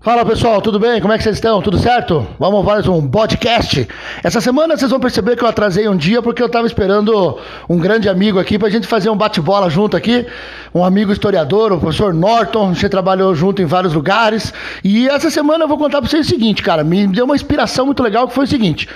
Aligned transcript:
Fala 0.00 0.24
pessoal, 0.24 0.62
tudo 0.62 0.78
bem? 0.78 1.00
Como 1.00 1.12
é 1.12 1.16
que 1.18 1.24
vocês 1.24 1.34
estão? 1.34 1.60
Tudo 1.60 1.76
certo? 1.76 2.24
Vamos 2.38 2.64
mais 2.64 2.86
um 2.86 3.08
podcast. 3.08 3.88
Essa 4.22 4.40
semana 4.40 4.76
vocês 4.76 4.92
vão 4.92 5.00
perceber 5.00 5.34
que 5.34 5.42
eu 5.42 5.48
atrasei 5.48 5.88
um 5.88 5.96
dia 5.96 6.22
porque 6.22 6.40
eu 6.40 6.46
estava 6.46 6.68
esperando 6.68 7.36
um 7.68 7.76
grande 7.76 8.08
amigo 8.08 8.38
aqui 8.38 8.60
para 8.60 8.68
a 8.68 8.70
gente 8.70 8.86
fazer 8.86 9.10
um 9.10 9.16
bate-bola 9.16 9.68
junto 9.68 9.96
aqui. 9.96 10.24
Um 10.72 10.84
amigo 10.84 11.10
historiador, 11.10 11.72
o 11.72 11.80
professor 11.80 12.14
Norton. 12.14 12.74
Gente 12.74 12.90
trabalhou 12.90 13.34
junto 13.34 13.60
em 13.60 13.64
vários 13.64 13.92
lugares. 13.92 14.54
E 14.84 15.08
essa 15.08 15.32
semana 15.32 15.64
eu 15.64 15.68
vou 15.68 15.76
contar 15.76 16.00
para 16.00 16.08
vocês 16.08 16.26
o 16.26 16.30
seguinte, 16.30 16.62
cara. 16.62 16.84
Me 16.84 17.04
deu 17.08 17.24
uma 17.24 17.34
inspiração 17.34 17.84
muito 17.84 18.00
legal 18.00 18.28
que 18.28 18.34
foi 18.34 18.44
o 18.44 18.48
seguinte. 18.48 18.88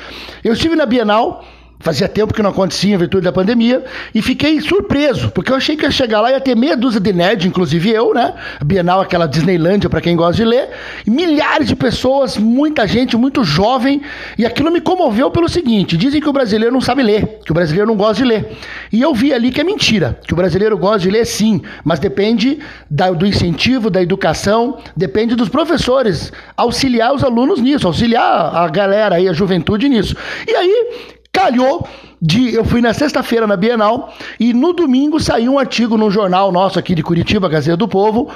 Eu 0.45 0.53
estive 0.53 0.77
na 0.77 0.87
Bienal 0.87 1.45
Fazia 1.83 2.09
tempo 2.09 2.33
que 2.33 2.41
não 2.41 2.51
acontecia 2.51 2.95
em 2.95 2.97
virtude 2.97 3.25
da 3.25 3.33
pandemia 3.33 3.85
e 4.15 4.23
fiquei 4.23 4.61
surpreso, 4.61 5.33
porque 5.33 5.51
eu 5.51 5.57
achei 5.57 5.77
que 5.77 5.85
ia 5.85 5.91
chegar 5.91 6.21
lá 6.21 6.31
e 6.31 6.35
ia 6.35 6.41
ter 6.41 6.55
meia 6.55 6.77
dúzia 6.77 7.01
de 7.01 7.13
nerds, 7.13 7.45
inclusive 7.45 7.91
eu, 7.91 8.15
né? 8.15 8.35
Bienal, 8.65 9.01
aquela 9.01 9.27
Disneylândia 9.27 9.91
para 9.91 10.01
quem 10.01 10.15
gosta 10.15 10.35
de 10.37 10.45
ler, 10.45 10.69
e 11.05 11.11
milhares 11.11 11.67
de 11.67 11.75
pessoas, 11.75 12.39
muita 12.39 12.87
gente, 12.87 13.17
muito 13.17 13.43
jovem, 13.43 14.01
e 14.39 14.47
aquilo 14.47 14.71
me 14.71 14.81
comoveu 14.81 15.29
pelo 15.33 15.49
seguinte: 15.49 15.97
dizem 15.97 16.21
que 16.21 16.29
o 16.29 16.33
brasileiro 16.33 16.73
não 16.73 16.81
sabe 16.81 17.03
ler, 17.03 17.41
que 17.45 17.51
o 17.51 17.55
brasileiro 17.55 17.89
não 17.89 17.97
gosta 17.97 18.23
de 18.23 18.29
ler. 18.29 18.57
E 18.93 19.03
eu 19.03 19.13
vi 19.13 19.35
ali 19.35 19.51
que 19.51 19.61
é 19.61 19.65
mentira, 19.65 20.21
que 20.25 20.33
o 20.33 20.37
brasileiro 20.37 20.79
gosta 20.79 21.01
de 21.01 21.11
ler 21.11 21.27
sim, 21.27 21.61
mas 21.83 21.99
depende 21.99 22.61
da, 22.89 23.11
do 23.11 23.27
incentivo, 23.27 23.91
da 23.91 24.01
educação, 24.01 24.79
depende 24.97 25.35
dos 25.35 25.49
professores 25.49 26.33
auxiliar 26.57 27.13
os 27.13 27.25
alunos 27.25 27.61
nisso, 27.61 27.89
auxiliar 27.89 28.55
a 28.55 28.69
galera 28.69 29.17
aí, 29.17 29.29
a 29.29 29.33
juventude 29.33 29.89
nisso. 29.89 30.15
E 30.47 30.55
aí, 30.55 31.21
Calhou 31.33 31.89
de. 32.21 32.55
Eu 32.55 32.65
fui 32.65 32.83
na 32.83 32.93
sexta-feira 32.93 33.47
na 33.47 33.57
Bienal 33.57 34.13
e 34.39 34.53
no 34.53 34.73
domingo 34.73 35.19
saiu 35.19 35.55
um 35.55 35.59
artigo 35.59 35.97
no 35.97 36.11
jornal 36.11 36.53
nosso 36.53 36.79
aqui 36.79 36.95
de 36.95 37.03
Curitiba, 37.03 37.49
Gazeta 37.49 37.77
do 37.77 37.89
Povo, 37.89 38.29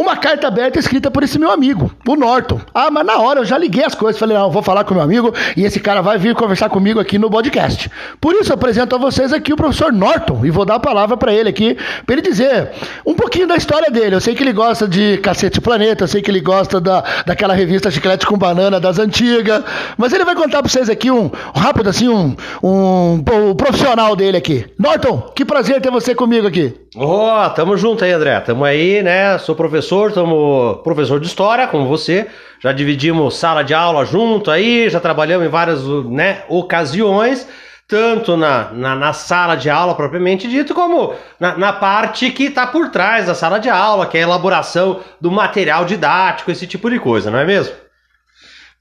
uma 0.00 0.16
carta 0.16 0.48
aberta 0.48 0.78
escrita 0.78 1.10
por 1.10 1.22
esse 1.22 1.38
meu 1.38 1.50
amigo, 1.50 1.92
o 2.08 2.16
Norton. 2.16 2.58
Ah, 2.72 2.90
mas 2.90 3.04
na 3.04 3.18
hora 3.18 3.40
eu 3.40 3.44
já 3.44 3.58
liguei 3.58 3.84
as 3.84 3.94
coisas, 3.94 4.18
falei, 4.18 4.34
não, 4.34 4.50
vou 4.50 4.62
falar 4.62 4.82
com 4.82 4.94
meu 4.94 5.02
amigo 5.02 5.30
e 5.54 5.62
esse 5.62 5.78
cara 5.78 6.00
vai 6.00 6.16
vir 6.16 6.34
conversar 6.34 6.70
comigo 6.70 6.98
aqui 6.98 7.18
no 7.18 7.28
podcast. 7.28 7.90
Por 8.18 8.34
isso 8.34 8.50
eu 8.50 8.54
apresento 8.54 8.96
a 8.96 8.98
vocês 8.98 9.30
aqui 9.30 9.52
o 9.52 9.56
professor 9.56 9.92
Norton 9.92 10.40
e 10.46 10.50
vou 10.50 10.64
dar 10.64 10.76
a 10.76 10.80
palavra 10.80 11.18
para 11.18 11.34
ele 11.34 11.50
aqui, 11.50 11.76
para 12.06 12.14
ele 12.14 12.22
dizer 12.22 12.70
um 13.04 13.12
pouquinho 13.12 13.46
da 13.46 13.56
história 13.56 13.90
dele. 13.90 14.14
Eu 14.14 14.22
sei 14.22 14.34
que 14.34 14.42
ele 14.42 14.54
gosta 14.54 14.88
de 14.88 15.18
Cacete 15.18 15.60
Planeta, 15.60 16.04
eu 16.04 16.08
sei 16.08 16.22
que 16.22 16.30
ele 16.30 16.40
gosta 16.40 16.80
da, 16.80 17.04
daquela 17.26 17.52
revista 17.52 17.90
Chiclete 17.90 18.24
com 18.24 18.38
Banana 18.38 18.80
das 18.80 18.98
antigas, 18.98 19.62
mas 19.98 20.14
ele 20.14 20.24
vai 20.24 20.34
contar 20.34 20.62
para 20.62 20.70
vocês 20.70 20.88
aqui 20.88 21.10
um, 21.10 21.26
um, 21.26 21.58
rápido 21.58 21.90
assim, 21.90 22.08
um, 22.08 22.34
um, 22.62 23.14
um 23.16 23.54
profissional 23.54 24.16
dele 24.16 24.38
aqui. 24.38 24.64
Norton, 24.78 25.30
que 25.36 25.44
prazer 25.44 25.78
ter 25.82 25.90
você 25.90 26.14
comigo 26.14 26.46
aqui. 26.46 26.74
Ó, 26.96 27.46
oh, 27.46 27.50
tamo 27.50 27.76
junto 27.76 28.04
aí, 28.04 28.10
André. 28.10 28.38
Tamo 28.40 28.64
aí, 28.64 29.00
né? 29.00 29.38
Sou 29.38 29.54
professor, 29.54 29.89
tamo 30.12 30.80
professor 30.84 31.18
de 31.18 31.26
história, 31.26 31.66
como 31.66 31.86
você. 31.86 32.26
Já 32.62 32.72
dividimos 32.72 33.36
sala 33.36 33.62
de 33.62 33.74
aula 33.74 34.04
junto 34.04 34.50
aí, 34.50 34.88
já 34.88 35.00
trabalhamos 35.00 35.46
em 35.46 35.50
várias 35.50 35.82
né, 36.04 36.44
ocasiões, 36.48 37.48
tanto 37.88 38.36
na, 38.36 38.70
na, 38.70 38.94
na, 38.94 39.12
sala 39.12 39.56
de 39.56 39.68
aula 39.68 39.94
propriamente 39.94 40.48
dito, 40.48 40.74
como 40.74 41.14
na, 41.38 41.56
na 41.56 41.72
parte 41.72 42.30
que 42.30 42.44
está 42.44 42.66
por 42.66 42.90
trás 42.90 43.26
da 43.26 43.34
sala 43.34 43.58
de 43.58 43.68
aula, 43.68 44.06
que 44.06 44.16
é 44.16 44.20
a 44.20 44.24
elaboração 44.24 45.00
do 45.20 45.30
material 45.30 45.84
didático, 45.84 46.50
esse 46.50 46.66
tipo 46.66 46.88
de 46.90 46.98
coisa, 46.98 47.30
não 47.30 47.38
é 47.38 47.44
mesmo? 47.44 47.74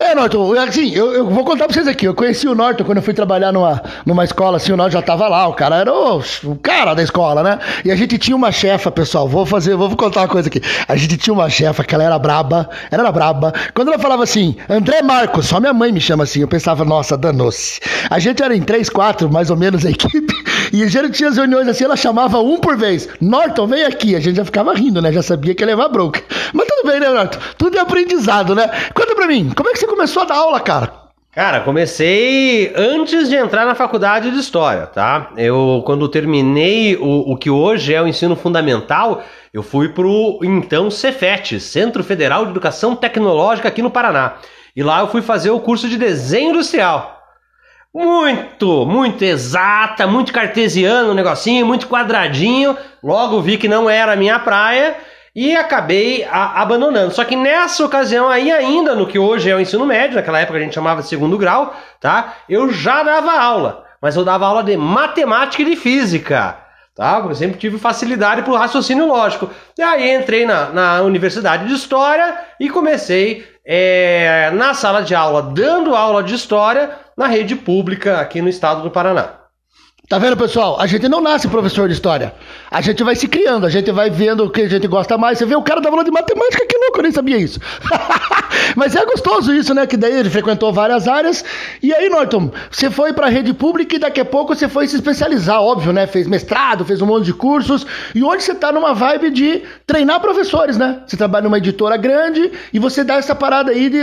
É, 0.01 0.15
Norton, 0.15 0.53
assim, 0.53 0.95
eu, 0.95 1.13
eu, 1.13 1.29
vou 1.29 1.43
contar 1.43 1.65
pra 1.65 1.73
vocês 1.73 1.85
aqui. 1.85 2.05
Eu 2.05 2.13
conheci 2.13 2.47
o 2.47 2.55
Norton 2.55 2.85
quando 2.85 2.99
eu 2.99 3.03
fui 3.03 3.13
trabalhar 3.13 3.51
numa, 3.51 3.83
numa 4.05 4.23
escola, 4.23 4.55
assim, 4.55 4.71
o 4.71 4.77
Norton 4.77 4.93
já 4.93 5.01
tava 5.01 5.27
lá, 5.27 5.45
o 5.45 5.53
cara 5.53 5.75
era 5.75 5.93
o, 5.93 6.23
o 6.45 6.55
cara 6.55 6.93
da 6.93 7.03
escola, 7.03 7.43
né? 7.43 7.59
E 7.83 7.91
a 7.91 7.97
gente 7.97 8.17
tinha 8.17 8.33
uma 8.33 8.49
chefa, 8.49 8.89
pessoal, 8.89 9.27
vou 9.27 9.45
fazer, 9.45 9.75
vou 9.75 9.93
contar 9.97 10.21
uma 10.21 10.29
coisa 10.29 10.47
aqui. 10.47 10.61
A 10.87 10.95
gente 10.95 11.17
tinha 11.17 11.33
uma 11.33 11.49
chefa 11.49 11.83
que 11.83 11.93
ela 11.93 12.05
era 12.05 12.17
braba, 12.17 12.69
ela 12.89 13.03
era 13.03 13.11
braba. 13.11 13.53
Quando 13.73 13.89
ela 13.89 13.99
falava 13.99 14.23
assim, 14.23 14.55
André 14.69 15.01
Marcos, 15.01 15.47
só 15.47 15.59
minha 15.59 15.73
mãe 15.73 15.91
me 15.91 15.99
chama 15.99 16.23
assim, 16.23 16.39
eu 16.39 16.47
pensava, 16.47 16.85
nossa, 16.85 17.17
danou-se. 17.17 17.81
A 18.09 18.19
gente 18.19 18.41
era 18.41 18.55
em 18.55 18.61
três, 18.61 18.89
quatro, 18.89 19.29
mais 19.29 19.49
ou 19.49 19.57
menos, 19.57 19.85
a 19.85 19.89
equipe, 19.89 20.33
e 20.71 20.83
a 20.83 20.87
gente 20.87 21.11
tinha 21.11 21.29
as 21.29 21.37
reuniões 21.37 21.67
assim, 21.67 21.83
ela 21.83 21.95
chamava 21.95 22.39
um 22.39 22.57
por 22.57 22.77
vez. 22.77 23.07
Norton, 23.19 23.67
vem 23.67 23.83
aqui. 23.83 24.15
A 24.15 24.19
gente 24.19 24.35
já 24.35 24.45
ficava 24.45 24.73
rindo, 24.73 25.01
né? 25.01 25.11
Já 25.11 25.21
sabia 25.21 25.53
que 25.55 25.63
ia 25.63 25.67
levar 25.67 25.89
bronca. 25.89 26.21
Mas 26.53 26.67
tudo 26.67 26.87
bem, 26.87 26.99
né, 26.99 27.09
Norton? 27.09 27.39
Tudo 27.57 27.77
é 27.77 27.81
aprendizado, 27.81 28.55
né? 28.55 28.69
Conta 28.93 29.15
pra 29.15 29.27
mim, 29.27 29.51
como 29.55 29.69
é 29.69 29.73
que 29.73 29.79
você 29.79 29.87
começou 29.87 30.23
a 30.23 30.25
dar 30.25 30.35
aula, 30.35 30.59
cara? 30.59 31.09
Cara, 31.31 31.59
comecei 31.61 32.73
antes 32.75 33.29
de 33.29 33.35
entrar 33.35 33.63
na 33.65 33.75
faculdade 33.75 34.31
de 34.31 34.39
História, 34.39 34.87
tá? 34.87 35.31
Eu, 35.37 35.83
quando 35.85 36.09
terminei 36.09 36.97
o, 36.97 37.31
o 37.31 37.37
que 37.37 37.51
hoje 37.51 37.93
é 37.93 38.01
o 38.01 38.07
ensino 38.07 38.35
fundamental, 38.35 39.23
eu 39.53 39.61
fui 39.61 39.89
pro, 39.89 40.39
então, 40.41 40.89
Cefet, 40.89 41.59
Centro 41.59 42.03
Federal 42.03 42.45
de 42.45 42.51
Educação 42.51 42.95
Tecnológica 42.95 43.67
aqui 43.67 43.81
no 43.81 43.91
Paraná. 43.91 44.37
E 44.75 44.81
lá 44.81 45.01
eu 45.01 45.07
fui 45.07 45.21
fazer 45.21 45.51
o 45.51 45.59
curso 45.59 45.87
de 45.87 45.97
Desenho 45.97 46.49
Industrial. 46.49 47.18
Muito, 47.93 48.85
muito 48.85 49.23
exata, 49.23 50.05
muito 50.05 50.31
cartesiano 50.31 51.09
o 51.09 51.15
negocinho, 51.15 51.65
muito 51.65 51.87
quadradinho. 51.87 52.77
Logo 53.03 53.41
vi 53.41 53.57
que 53.57 53.67
não 53.67 53.89
era 53.89 54.13
a 54.13 54.15
minha 54.15 54.37
praia 54.37 54.95
e 55.35 55.55
acabei 55.55 56.23
a, 56.23 56.61
abandonando. 56.61 57.13
Só 57.13 57.23
que 57.23 57.35
nessa 57.35 57.83
ocasião 57.83 58.29
aí 58.29 58.51
ainda 58.51 58.93
no 58.93 59.07
que 59.07 59.17
hoje 59.17 59.49
é 59.49 59.55
o 59.55 59.59
ensino 59.59 59.87
médio, 59.87 60.17
naquela 60.17 60.39
época 60.39 60.59
a 60.59 60.61
gente 60.61 60.75
chamava 60.75 61.01
de 61.01 61.07
segundo 61.07 61.37
grau, 61.37 61.73
tá? 61.99 62.35
Eu 62.47 62.71
já 62.71 63.01
dava 63.01 63.31
aula, 63.39 63.83
mas 63.99 64.15
eu 64.15 64.23
dava 64.23 64.45
aula 64.45 64.63
de 64.63 64.77
matemática 64.77 65.63
e 65.63 65.65
de 65.65 65.75
física. 65.75 66.57
Tá? 66.95 67.23
Eu 67.25 67.33
sempre 67.33 67.57
tive 67.57 67.79
facilidade 67.79 68.41
para 68.41 68.51
o 68.51 68.57
raciocínio 68.57 69.07
lógico. 69.07 69.49
E 69.77 69.81
aí 69.81 70.13
entrei 70.13 70.45
na, 70.45 70.65
na 70.69 71.01
Universidade 71.01 71.65
de 71.65 71.73
História 71.73 72.37
e 72.59 72.69
comecei 72.69 73.47
é, 73.65 74.51
na 74.53 74.73
sala 74.73 75.01
de 75.01 75.15
aula, 75.15 75.41
dando 75.41 75.95
aula 75.95 76.21
de 76.21 76.35
História 76.35 76.91
na 77.19 77.27
rede 77.27 77.53
pública 77.53 78.21
aqui 78.21 78.41
no 78.41 78.47
estado 78.47 78.81
do 78.81 78.89
Paraná. 78.89 79.48
Tá 80.09 80.17
vendo, 80.17 80.35
pessoal? 80.35 80.81
A 80.81 80.87
gente 80.87 81.07
não 81.07 81.21
nasce 81.21 81.47
professor 81.47 81.87
de 81.87 81.93
história. 81.93 82.33
A 82.71 82.81
gente 82.81 83.03
vai 83.03 83.15
se 83.15 83.27
criando, 83.27 83.67
a 83.67 83.69
gente 83.69 83.91
vai 83.91 84.09
vendo 84.09 84.43
o 84.43 84.49
que 84.49 84.61
a 84.61 84.67
gente 84.67 84.87
gosta 84.87 85.19
mais. 85.19 85.37
Você 85.37 85.45
vê 85.45 85.55
o 85.55 85.61
cara 85.61 85.79
da 85.79 85.87
aula 85.87 86.03
de 86.03 86.09
matemática, 86.09 86.65
que 86.65 86.75
louco, 86.79 86.97
eu 86.97 87.03
nem 87.03 87.11
sabia 87.11 87.37
isso. 87.37 87.59
Mas 88.75 88.95
é 88.95 89.05
gostoso 89.05 89.53
isso, 89.53 89.71
né? 89.71 89.85
Que 89.85 89.95
daí 89.95 90.17
ele 90.17 90.29
frequentou 90.31 90.73
várias 90.73 91.07
áreas. 91.07 91.45
E 91.83 91.93
aí, 91.93 92.09
Norton, 92.09 92.51
você 92.71 92.89
foi 92.89 93.13
para 93.13 93.27
a 93.27 93.29
rede 93.29 93.53
pública 93.53 93.97
e 93.97 93.99
daqui 93.99 94.19
a 94.19 94.25
pouco 94.25 94.55
você 94.55 94.67
foi 94.67 94.87
se 94.87 94.95
especializar, 94.95 95.61
óbvio, 95.61 95.93
né? 95.93 96.07
Fez 96.07 96.25
mestrado, 96.25 96.83
fez 96.83 97.03
um 97.03 97.05
monte 97.05 97.25
de 97.25 97.33
cursos. 97.33 97.85
E 98.15 98.23
hoje 98.23 98.45
você 98.45 98.55
tá 98.55 98.71
numa 98.71 98.95
vibe 98.95 99.29
de 99.29 99.61
treinar 99.85 100.19
professores, 100.19 100.75
né? 100.75 101.03
Você 101.05 101.17
trabalha 101.17 101.43
numa 101.43 101.59
editora 101.59 101.97
grande 101.97 102.51
e 102.73 102.79
você 102.79 103.03
dá 103.03 103.17
essa 103.17 103.35
parada 103.35 103.69
aí 103.69 103.91
de 103.91 103.99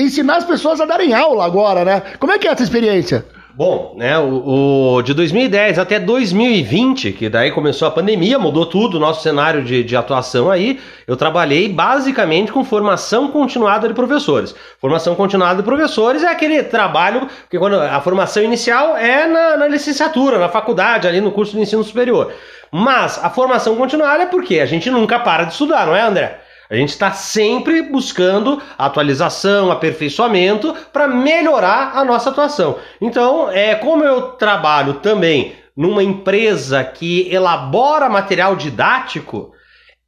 ensinar 0.00 0.38
as 0.38 0.44
pessoas 0.44 0.80
a 0.80 0.84
darem 0.84 1.14
aula 1.14 1.44
agora, 1.44 1.84
né? 1.84 2.02
Como 2.18 2.32
é 2.32 2.40
que 2.40 2.48
é 2.48 2.50
essa 2.50 2.64
experiência? 2.64 3.24
Bom, 3.56 3.94
né, 3.96 4.18
o, 4.18 4.96
o, 4.96 5.02
de 5.02 5.14
2010 5.14 5.78
até 5.78 6.00
2020, 6.00 7.12
que 7.12 7.28
daí 7.28 7.52
começou 7.52 7.86
a 7.86 7.90
pandemia, 7.92 8.36
mudou 8.36 8.66
tudo 8.66 8.96
o 8.96 9.00
nosso 9.00 9.22
cenário 9.22 9.62
de, 9.62 9.84
de 9.84 9.94
atuação 9.94 10.50
aí, 10.50 10.80
eu 11.06 11.16
trabalhei 11.16 11.68
basicamente 11.68 12.50
com 12.50 12.64
formação 12.64 13.28
continuada 13.28 13.86
de 13.86 13.94
professores. 13.94 14.56
Formação 14.80 15.14
continuada 15.14 15.62
de 15.62 15.62
professores 15.62 16.24
é 16.24 16.28
aquele 16.32 16.64
trabalho, 16.64 17.28
que 17.48 17.56
quando 17.56 17.76
a 17.76 18.00
formação 18.00 18.42
inicial 18.42 18.96
é 18.96 19.28
na, 19.28 19.56
na 19.56 19.68
licenciatura, 19.68 20.36
na 20.36 20.48
faculdade, 20.48 21.06
ali 21.06 21.20
no 21.20 21.30
curso 21.30 21.52
de 21.54 21.62
ensino 21.62 21.84
superior. 21.84 22.32
Mas 22.72 23.22
a 23.22 23.30
formação 23.30 23.76
continuada 23.76 24.24
é 24.24 24.26
porque 24.26 24.58
a 24.58 24.66
gente 24.66 24.90
nunca 24.90 25.20
para 25.20 25.44
de 25.44 25.52
estudar, 25.52 25.86
não 25.86 25.94
é, 25.94 26.00
André? 26.00 26.40
A 26.70 26.74
gente 26.74 26.90
está 26.90 27.12
sempre 27.12 27.82
buscando 27.82 28.62
atualização, 28.78 29.70
aperfeiçoamento 29.70 30.74
para 30.92 31.06
melhorar 31.06 31.92
a 31.94 32.04
nossa 32.04 32.30
atuação. 32.30 32.78
Então, 33.00 33.50
é 33.50 33.74
como 33.74 34.02
eu 34.02 34.32
trabalho 34.32 34.94
também 34.94 35.54
numa 35.76 36.02
empresa 36.02 36.82
que 36.84 37.28
elabora 37.32 38.08
material 38.08 38.56
didático, 38.56 39.52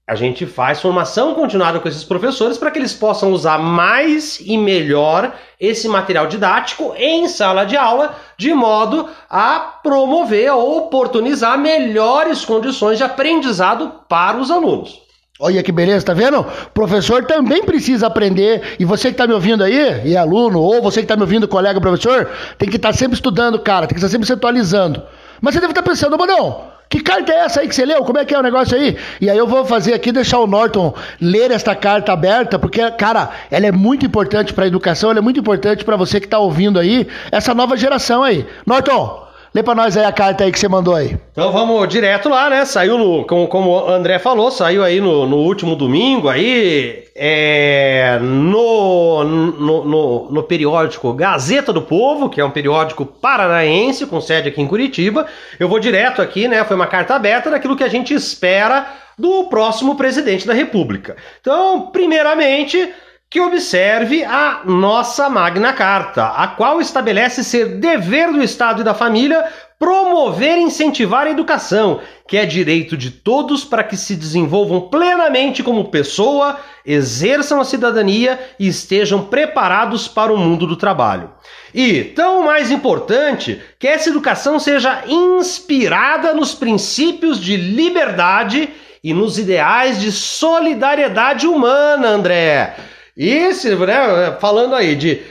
a 0.09 0.15
gente 0.15 0.47
faz 0.47 0.81
formação 0.81 1.35
continuada 1.35 1.81
com 1.81 1.89
esses 1.89 2.05
professores 2.05 2.57
para 2.57 2.71
que 2.71 2.79
eles 2.79 2.95
possam 2.95 3.33
usar 3.33 3.59
mais 3.59 4.39
e 4.41 4.57
melhor 4.57 5.35
esse 5.59 5.89
material 5.89 6.29
didático 6.29 6.95
em 6.97 7.27
sala 7.27 7.65
de 7.65 7.77
aula, 7.77 8.15
de 8.39 8.55
modo 8.55 9.09
a 9.29 9.59
promover 9.83 10.53
ou 10.53 10.79
oportunizar 10.79 11.59
melhores 11.59 12.45
condições 12.45 12.99
de 12.99 13.05
aprendizado 13.05 14.03
para 14.09 14.37
os 14.37 14.49
alunos. 14.49 15.06
Olha 15.39 15.63
que 15.63 15.71
beleza, 15.71 16.07
tá 16.07 16.15
vendo? 16.15 16.45
Professor 16.73 17.25
também 17.27 17.63
precisa 17.63 18.07
aprender. 18.07 18.77
E 18.79 18.87
você 18.87 19.09
que 19.09 19.15
está 19.15 19.27
me 19.27 19.35
ouvindo 19.35 19.63
aí, 19.63 20.03
e 20.07 20.15
é 20.15 20.17
aluno, 20.17 20.61
ou 20.61 20.81
você 20.81 21.01
que 21.01 21.05
está 21.05 21.15
me 21.15 21.23
ouvindo, 21.23 21.47
colega 21.47 21.79
professor, 21.79 22.31
tem 22.57 22.69
que 22.69 22.77
estar 22.77 22.93
tá 22.93 22.95
sempre 22.95 23.17
estudando, 23.17 23.59
cara, 23.59 23.87
tem 23.87 23.95
que 23.95 23.99
estar 23.99 24.09
sempre 24.09 24.27
se 24.27 24.33
atualizando. 24.33 25.03
Mas 25.41 25.55
você 25.55 25.61
deve 25.61 25.73
estar 25.73 25.83
tá 25.83 25.91
pensando, 25.91 26.17
Badão, 26.17 26.69
que 26.89 27.01
carta 27.01 27.33
é 27.33 27.41
essa 27.41 27.61
aí 27.61 27.69
que 27.69 27.75
você 27.75 27.85
leu? 27.85 28.03
Como 28.03 28.19
é 28.19 28.25
que 28.25 28.35
é 28.35 28.39
o 28.39 28.43
negócio 28.43 28.75
aí? 28.79 28.97
E 29.21 29.29
aí 29.29 29.37
eu 29.37 29.47
vou 29.47 29.67
fazer 29.67 29.93
aqui, 29.93 30.11
deixar 30.11 30.39
o 30.39 30.47
Norton 30.47 30.95
ler 31.21 31.51
esta 31.51 31.75
carta 31.75 32.13
aberta, 32.13 32.59
porque, 32.59 32.91
cara, 32.93 33.29
ela 33.51 33.67
é 33.67 33.73
muito 33.73 34.07
importante 34.07 34.55
para 34.55 34.65
a 34.65 34.69
educação, 34.69 35.11
ela 35.11 35.19
é 35.19 35.23
muito 35.23 35.39
importante 35.39 35.85
para 35.85 35.97
você 35.97 36.19
que 36.19 36.27
está 36.27 36.39
ouvindo 36.39 36.79
aí, 36.79 37.07
essa 37.31 37.53
nova 37.53 37.77
geração 37.77 38.23
aí. 38.23 38.47
Norton, 38.65 39.26
Lê 39.57 39.63
pra 39.63 39.75
nós 39.75 39.97
aí 39.97 40.05
a 40.05 40.13
carta 40.13 40.45
aí 40.45 40.53
que 40.53 40.59
você 40.59 40.69
mandou 40.69 40.95
aí. 40.95 41.17
Então 41.33 41.51
vamos 41.51 41.89
direto 41.89 42.29
lá, 42.29 42.51
né? 42.51 42.67
Saiu 42.67 42.99
no, 42.99 43.25
como, 43.25 43.49
como 43.49 43.71
o 43.71 43.89
André 43.89 44.19
falou, 44.19 44.51
saiu 44.51 44.85
aí 44.85 45.01
no, 45.01 45.27
no 45.27 45.37
último 45.39 45.75
domingo 45.75 46.29
aí, 46.29 47.05
é, 47.15 48.19
no, 48.21 49.25
no, 49.25 49.85
no, 49.87 50.31
no, 50.31 50.43
periódico 50.43 51.11
Gazeta 51.15 51.73
do 51.73 51.81
Povo, 51.81 52.29
que 52.29 52.39
é 52.39 52.45
um 52.45 52.51
periódico 52.51 53.07
paranaense 53.07 54.05
com 54.05 54.21
sede 54.21 54.51
aqui 54.51 54.61
em 54.61 54.67
Curitiba. 54.67 55.25
Eu 55.59 55.71
vou 55.71 55.81
direto 55.81 56.21
aqui, 56.21 56.47
né? 56.47 56.63
Foi 56.63 56.77
uma 56.77 56.87
carta 56.87 57.15
aberta 57.15 57.51
daquilo 57.51 57.77
que 57.77 57.85
a 57.85 57.89
gente 57.89 58.13
espera 58.13 58.87
do 59.19 59.45
próximo 59.45 59.95
presidente 59.95 60.47
da 60.47 60.53
República. 60.53 61.17
Então, 61.41 61.87
primeiramente, 61.91 62.93
que 63.29 63.41
observe 63.41 64.25
a 64.25 64.63
nossa 64.65 65.29
Magna 65.29 65.73
Carta, 65.73 66.27
a 66.29 66.47
qual 66.47 66.81
estabelece 66.81 67.43
ser 67.43 67.81
dever 67.81 68.33
do 68.33 68.43
Estado 68.43 68.81
e 68.81 68.85
da 68.85 68.95
família 68.95 69.45
promover 69.79 70.57
e 70.57 70.63
incentivar 70.63 71.27
a 71.27 71.31
educação, 71.31 72.01
que 72.27 72.37
é 72.37 72.47
direito 72.47 72.97
de 72.97 73.11
todos 73.11 73.65
para 73.65 73.85
que 73.85 73.97
se 73.97 74.17
desenvolvam 74.17 74.81
plenamente 74.83 75.63
como 75.63 75.91
pessoa, 75.91 76.59
exerçam 76.85 77.61
a 77.61 77.65
cidadania 77.65 78.39
e 78.59 78.69
estejam 78.69 79.25
preparados 79.25 80.09
para 80.09 80.33
o 80.33 80.39
mundo 80.39 80.67
do 80.67 80.77
trabalho. 80.77 81.31
E, 81.75 82.05
tão 82.05 82.43
mais 82.43 82.71
importante, 82.71 83.61
que 83.79 83.87
essa 83.87 84.09
educação 84.09 84.59
seja 84.59 85.03
inspirada 85.07 86.33
nos 86.33 86.55
princípios 86.55 87.39
de 87.39 87.57
liberdade 87.57 88.71
e 89.05 89.13
nos 89.13 89.39
ideais 89.39 90.01
de 90.01 90.11
solidariedade 90.11 91.47
humana, 91.47 92.09
André. 92.09 92.77
Isso, 93.17 93.69
né, 93.87 94.37
falando 94.39 94.75
aí 94.75 94.95
de 94.95 95.23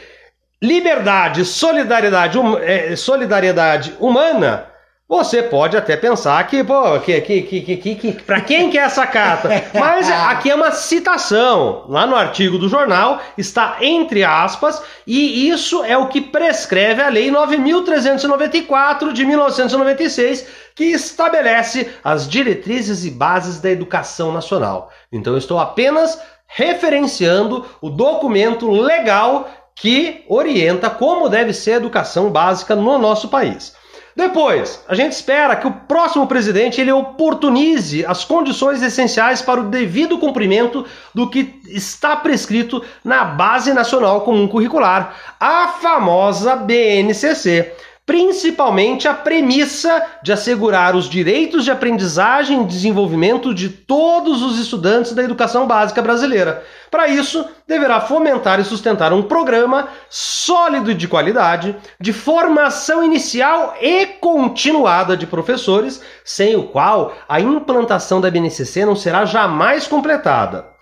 liberdade, 0.62 1.46
solidariedade, 1.46 2.40
hum, 2.40 2.58
é, 2.58 2.96
solidariedade 2.96 3.94
humana, 4.00 4.68
você 5.08 5.44
pode 5.44 5.78
até 5.78 5.96
pensar 5.96 6.48
que, 6.48 6.64
pô, 6.64 7.00
que, 7.00 7.22
que, 7.22 7.42
que, 7.44 7.78
que, 7.78 7.96
que, 7.96 8.12
para 8.24 8.42
quem 8.42 8.72
que 8.72 8.78
é 8.80 8.82
essa 8.82 9.06
carta? 9.06 9.50
Mas 9.80 10.10
aqui 10.10 10.50
é 10.50 10.56
uma 10.56 10.72
citação. 10.72 11.86
Lá 11.88 12.08
no 12.08 12.16
artigo 12.16 12.58
do 12.58 12.68
jornal 12.68 13.22
está 13.38 13.78
entre 13.82 14.24
aspas, 14.24 14.82
e 15.06 15.48
isso 15.48 15.84
é 15.84 15.96
o 15.96 16.08
que 16.08 16.20
prescreve 16.20 17.04
a 17.04 17.10
Lei 17.10 17.30
9.394 17.30 19.14
de 19.14 19.24
1996, 19.24 20.48
que 20.74 20.86
estabelece 20.86 21.88
as 22.04 22.28
diretrizes 22.28 23.06
e 23.06 23.12
bases 23.12 23.62
da 23.62 23.70
educação 23.70 24.32
nacional. 24.32 24.90
Então 25.12 25.34
eu 25.34 25.40
estou 25.40 25.60
apenas 25.60 26.20
referenciando 26.58 27.66
o 27.82 27.90
documento 27.90 28.72
legal 28.72 29.50
que 29.76 30.24
orienta 30.30 30.90
como 30.90 31.28
deve 31.28 31.52
ser 31.52 31.74
a 31.74 31.76
educação 31.76 32.30
básica 32.30 32.78
no 32.78 32.98
nosso 32.98 33.28
país. 33.28 33.76
Depois, 34.16 34.82
a 34.88 34.96
gente 34.96 35.12
espera 35.12 35.58
que 35.58 35.68
o 35.68 35.74
próximo 35.74 36.26
presidente 36.26 36.80
ele 36.80 36.94
oportunize 36.94 38.06
as 38.06 38.24
condições 38.24 38.82
essenciais 38.82 39.42
para 39.42 39.60
o 39.60 39.70
devido 39.70 40.18
cumprimento 40.18 40.86
do 41.14 41.30
que 41.30 41.60
está 41.68 42.16
prescrito 42.16 42.82
na 43.04 43.26
Base 43.26 43.74
Nacional 43.74 44.22
Comum 44.22 44.48
Curricular, 44.48 45.14
a 45.38 45.68
famosa 45.68 46.56
BNCC 46.56 47.74
principalmente 48.06 49.08
a 49.08 49.14
premissa 49.14 50.06
de 50.22 50.32
assegurar 50.32 50.96
os 50.96 51.10
direitos 51.10 51.66
de 51.66 51.72
aprendizagem 51.72 52.62
e 52.62 52.66
desenvolvimento 52.66 53.54
de 53.54 53.68
todos 53.68 54.44
os 54.44 54.60
estudantes 54.60 55.14
da 55.14 55.24
educação 55.24 55.66
básica 55.66 56.04
brasileira. 56.04 56.64
Para 56.92 57.08
isso, 57.08 57.44
deverá 57.68 58.00
fomentar 58.00 58.60
e 58.60 58.64
sustentar 58.64 59.12
um 59.12 59.24
programa 59.24 59.90
sólido 60.08 60.92
e 60.92 60.94
de 60.94 61.08
qualidade, 61.08 61.76
de 62.00 62.14
formação 62.14 63.04
inicial 63.04 63.76
e 63.82 64.06
continuada 64.06 65.18
de 65.18 65.26
professores, 65.26 66.00
sem 66.24 66.56
o 66.56 66.68
qual 66.68 67.12
a 67.28 67.42
implantação 67.42 68.22
da 68.22 68.30
BNCC 68.30 68.86
não 68.86 68.96
será 68.96 69.26
jamais 69.26 69.88
completada. 69.88 70.76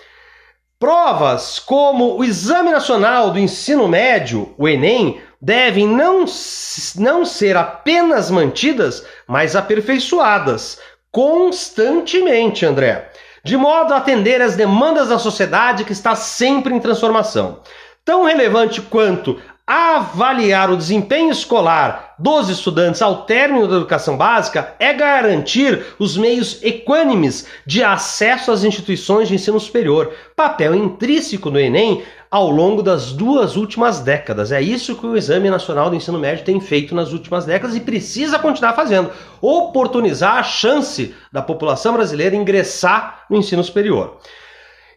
Provas 0.78 1.60
como 1.60 2.18
o 2.18 2.26
Exame 2.26 2.70
Nacional 2.70 3.32
do 3.32 3.40
Ensino 3.40 3.88
Médio, 3.88 4.54
o 4.58 4.68
Enem, 4.68 5.22
devem 5.44 5.86
não, 5.86 6.24
não 6.96 7.26
ser 7.26 7.58
apenas 7.58 8.32
mantidas, 8.32 9.06
mas 9.28 9.58
aperfeiçoadas 9.58 10.80
constantemente, 11.12 12.66
André, 12.66 13.12
de 13.44 13.58
modo 13.58 13.94
a 13.94 13.98
atender 13.98 14.42
às 14.42 14.56
demandas 14.56 15.10
da 15.10 15.20
sociedade 15.20 15.84
que 15.84 15.92
está 15.92 16.16
sempre 16.16 16.74
em 16.74 16.80
transformação. 16.80 17.60
Tão 18.06 18.24
relevante 18.24 18.82
quanto 18.82 19.38
avaliar 19.68 20.70
o 20.72 20.78
desempenho 20.78 21.32
escolar 21.32 22.16
dos 22.20 22.50
estudantes 22.50 23.02
ao 23.02 23.24
término 23.26 23.68
da 23.68 23.78
educação 23.78 24.18
básica 24.18 24.76
é 24.80 24.94
garantir 24.94 25.86
os 26.00 26.18
meios 26.18 26.62
equânimes 26.64 27.48
de 27.66 27.84
acesso 27.84 28.52
às 28.52 28.64
instituições 28.64 29.28
de 29.28 29.36
ensino 29.36 29.60
superior, 29.60 30.14
papel 30.36 30.74
intrínseco 30.74 31.50
no 31.50 31.60
Enem 31.60 32.04
ao 32.34 32.50
longo 32.50 32.82
das 32.82 33.12
duas 33.12 33.56
últimas 33.56 34.00
décadas. 34.00 34.52
É 34.52 34.60
isso 34.60 34.96
que 34.96 35.06
o 35.06 35.16
Exame 35.16 35.52
Nacional 35.52 35.92
do 35.92 35.96
Ensino 35.96 36.18
Médio 36.18 36.44
tem 36.44 36.60
feito 36.60 36.96
nas 36.96 37.14
últimas 37.14 37.46
décadas 37.46 37.76
e 37.76 37.80
precisa 37.80 38.40
continuar 38.40 38.74
fazendo 38.74 39.12
oportunizar 39.40 40.38
a 40.38 40.42
chance 40.42 41.14
da 41.32 41.44
população 41.44 41.94
brasileira 41.94 42.36
ingressar 42.36 43.26
no 43.30 43.38
ensino 43.38 43.64
superior. 43.64 44.18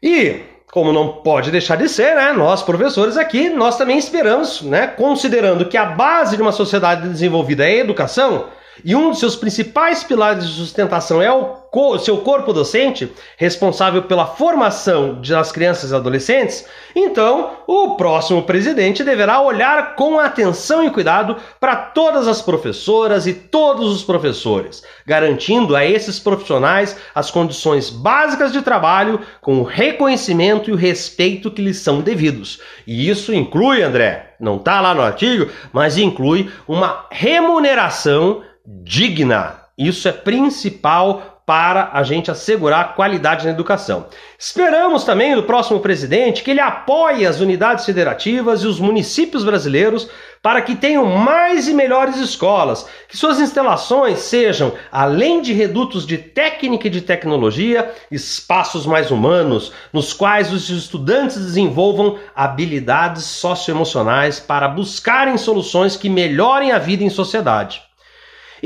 E 0.03 0.45
como 0.73 0.95
não 0.95 1.09
pode 1.09 1.51
deixar 1.51 1.77
de 1.77 1.91
ser, 1.91 2.17
né? 2.17 2.33
Nós, 2.33 2.63
professores 2.63 3.19
aqui, 3.19 3.51
nós 3.51 3.77
também 3.77 3.99
esperamos, 3.99 4.63
né? 4.63 4.87
Considerando 4.87 5.67
que 5.67 5.77
a 5.77 5.85
base 5.85 6.37
de 6.37 6.43
uma 6.43 6.53
sociedade 6.53 7.07
desenvolvida 7.07 7.69
é 7.69 7.73
a 7.73 7.81
educação, 7.81 8.47
e 8.85 8.95
um 8.95 9.11
dos 9.11 9.21
seus 9.21 9.37
principais 9.37 10.05
pilares 10.05 10.47
de 10.47 10.55
sustentação 10.55 11.23
é 11.23 11.33
o 11.33 11.67
co 11.71 11.99
seu 11.99 12.19
corpo 12.19 12.53
docente, 12.53 13.13
responsável 13.37 14.03
pela 14.03 14.25
formação 14.25 15.21
das 15.21 15.53
crianças 15.53 15.91
e 15.91 15.95
adolescentes, 15.95 16.65
então 16.95 17.51
o 17.67 17.97
próximo 17.97 18.43
presidente 18.43 19.05
deverá 19.05 19.43
olhar 19.43 19.95
com 19.95 20.19
atenção 20.19 20.83
e 20.83 20.91
cuidado 20.91 21.37
para 21.61 21.77
todas 21.77 22.27
as 22.27 22.41
professoras 22.41 23.27
e 23.27 23.35
todos 23.35 23.95
os 23.95 24.03
professores, 24.03 24.83
garantindo 25.05 25.77
a 25.77 25.85
esses 25.85 26.19
profissionais 26.19 26.97
as 27.15 27.31
condições 27.31 27.91
básicas 27.91 28.53
de 28.53 28.63
trabalho 28.63 29.21
com 29.43 29.61
o 29.61 29.65
reconhecimento 29.65 30.71
e 30.71 30.73
o 30.73 30.77
respeito 30.77 31.51
que 31.51 31.63
lhes 31.63 31.79
são 31.79 32.01
devidos. 32.01 32.61
E 32.87 33.11
isso 33.11 33.35
inclui, 33.35 33.83
André, 33.83 34.35
não 34.41 34.57
está 34.57 34.81
lá 34.81 34.95
no 34.95 35.03
artigo, 35.03 35.51
mas 35.73 35.99
inclui 35.99 36.51
uma 36.67 37.07
remuneração 37.11 38.43
digna. 38.67 39.61
Isso 39.79 40.09
é 40.09 40.13
principal 40.13 41.37
para 41.47 41.91
a 41.93 42.03
gente 42.03 42.29
assegurar 42.29 42.81
a 42.81 42.89
qualidade 42.89 43.45
na 43.45 43.53
educação. 43.53 44.07
Esperamos 44.37 45.05
também 45.05 45.37
do 45.37 45.45
próximo 45.45 45.79
presidente 45.79 46.43
que 46.43 46.51
ele 46.51 46.61
apoie 46.61 47.25
as 47.25 47.39
unidades 47.39 47.85
federativas 47.85 48.63
e 48.63 48.67
os 48.67 48.81
municípios 48.81 49.45
brasileiros 49.45 50.11
para 50.43 50.61
que 50.61 50.75
tenham 50.75 51.07
mais 51.07 51.69
e 51.69 51.73
melhores 51.73 52.17
escolas, 52.17 52.89
que 53.09 53.17
suas 53.17 53.39
instalações 53.39 54.19
sejam, 54.19 54.73
além 54.91 55.41
de 55.41 55.53
redutos 55.53 56.05
de 56.05 56.19
técnica 56.19 56.89
e 56.89 56.91
de 56.91 57.01
tecnologia, 57.01 57.95
espaços 58.11 58.85
mais 58.85 59.13
humanos, 59.13 59.73
nos 59.93 60.13
quais 60.13 60.53
os 60.53 60.69
estudantes 60.69 61.37
desenvolvam 61.37 62.19
habilidades 62.35 63.23
socioemocionais 63.23 64.41
para 64.41 64.67
buscarem 64.67 65.39
soluções 65.39 65.97
que 65.97 66.09
melhorem 66.09 66.73
a 66.73 66.79
vida 66.79 67.05
em 67.05 67.11
sociedade. 67.11 67.86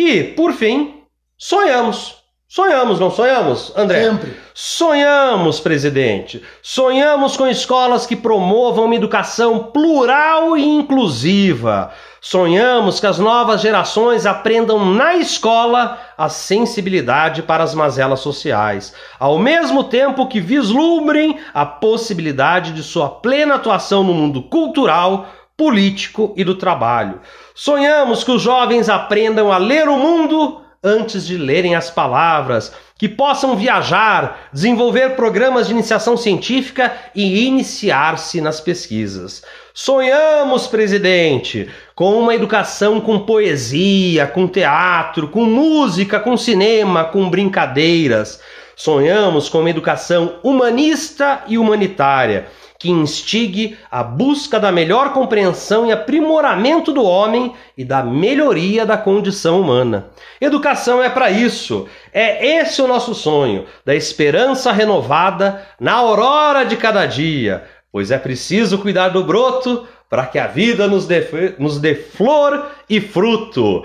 E, 0.00 0.24
por 0.24 0.54
fim, 0.54 0.94
sonhamos. 1.36 2.16
Sonhamos, 2.48 2.98
não 2.98 3.10
sonhamos, 3.10 3.70
André? 3.76 4.02
Sempre. 4.02 4.34
Sonhamos, 4.54 5.60
presidente. 5.60 6.42
Sonhamos 6.62 7.36
com 7.36 7.46
escolas 7.46 8.06
que 8.06 8.16
promovam 8.16 8.86
uma 8.86 8.94
educação 8.94 9.64
plural 9.64 10.56
e 10.56 10.64
inclusiva. 10.64 11.92
Sonhamos 12.18 12.98
que 12.98 13.06
as 13.06 13.18
novas 13.18 13.60
gerações 13.60 14.24
aprendam 14.24 14.84
na 14.84 15.16
escola 15.16 15.98
a 16.16 16.30
sensibilidade 16.30 17.42
para 17.42 17.62
as 17.62 17.74
mazelas 17.74 18.20
sociais, 18.20 18.94
ao 19.18 19.38
mesmo 19.38 19.84
tempo 19.84 20.26
que 20.26 20.40
vislumbrem 20.40 21.38
a 21.52 21.66
possibilidade 21.66 22.72
de 22.72 22.82
sua 22.82 23.10
plena 23.10 23.56
atuação 23.56 24.02
no 24.02 24.14
mundo 24.14 24.42
cultural, 24.42 25.28
político 25.60 26.32
e 26.38 26.42
do 26.42 26.54
trabalho. 26.54 27.20
Sonhamos 27.54 28.24
que 28.24 28.30
os 28.30 28.40
jovens 28.40 28.88
aprendam 28.88 29.52
a 29.52 29.58
ler 29.58 29.90
o 29.90 29.98
mundo 29.98 30.62
antes 30.82 31.26
de 31.26 31.36
lerem 31.36 31.74
as 31.74 31.90
palavras, 31.90 32.72
que 32.98 33.06
possam 33.06 33.54
viajar, 33.54 34.48
desenvolver 34.50 35.10
programas 35.16 35.66
de 35.66 35.74
iniciação 35.74 36.16
científica 36.16 36.90
e 37.14 37.44
iniciar-se 37.44 38.40
nas 38.40 38.58
pesquisas. 38.58 39.42
Sonhamos, 39.74 40.66
presidente, 40.66 41.68
com 41.94 42.18
uma 42.18 42.34
educação 42.34 42.98
com 42.98 43.18
poesia, 43.18 44.26
com 44.26 44.48
teatro, 44.48 45.28
com 45.28 45.44
música, 45.44 46.18
com 46.18 46.38
cinema, 46.38 47.04
com 47.04 47.28
brincadeiras. 47.28 48.40
Sonhamos 48.74 49.50
com 49.50 49.58
uma 49.58 49.68
educação 49.68 50.36
humanista 50.42 51.44
e 51.46 51.58
humanitária 51.58 52.46
que 52.80 52.90
instigue 52.90 53.76
a 53.90 54.02
busca 54.02 54.58
da 54.58 54.72
melhor 54.72 55.12
compreensão 55.12 55.86
e 55.86 55.92
aprimoramento 55.92 56.92
do 56.92 57.04
homem 57.04 57.52
e 57.76 57.84
da 57.84 58.02
melhoria 58.02 58.86
da 58.86 58.96
condição 58.96 59.60
humana. 59.60 60.08
Educação 60.40 61.02
é 61.02 61.10
para 61.10 61.30
isso. 61.30 61.86
É 62.10 62.58
esse 62.58 62.80
o 62.80 62.88
nosso 62.88 63.14
sonho, 63.14 63.66
da 63.84 63.94
esperança 63.94 64.72
renovada 64.72 65.62
na 65.78 65.92
aurora 65.92 66.64
de 66.64 66.74
cada 66.78 67.04
dia, 67.04 67.64
pois 67.92 68.10
é 68.10 68.16
preciso 68.16 68.78
cuidar 68.78 69.10
do 69.10 69.24
broto 69.24 69.86
para 70.08 70.24
que 70.24 70.38
a 70.38 70.46
vida 70.46 70.88
nos 70.88 71.06
dê, 71.06 71.54
nos 71.58 71.78
dê 71.78 71.94
flor 71.94 72.66
e 72.88 72.98
fruto. 72.98 73.84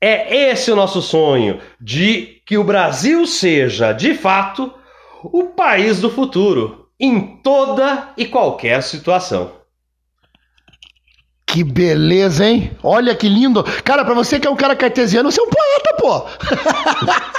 É 0.00 0.50
esse 0.50 0.72
o 0.72 0.76
nosso 0.76 1.02
sonho, 1.02 1.60
de 1.78 2.40
que 2.46 2.56
o 2.56 2.64
Brasil 2.64 3.26
seja, 3.26 3.92
de 3.92 4.14
fato, 4.14 4.72
o 5.22 5.48
país 5.48 6.00
do 6.00 6.08
futuro 6.08 6.81
em 7.02 7.20
toda 7.42 8.10
e 8.16 8.24
qualquer 8.24 8.80
situação. 8.80 9.50
Que 11.44 11.64
beleza, 11.64 12.46
hein? 12.46 12.70
Olha 12.80 13.14
que 13.14 13.28
lindo. 13.28 13.64
Cara, 13.84 14.04
para 14.04 14.14
você 14.14 14.38
que 14.38 14.46
é 14.46 14.50
um 14.50 14.56
cara 14.56 14.76
cartesiano, 14.76 15.30
você 15.30 15.40
é 15.40 15.44
um 15.44 15.50
poeta, 15.50 15.96
pô. 15.98 16.26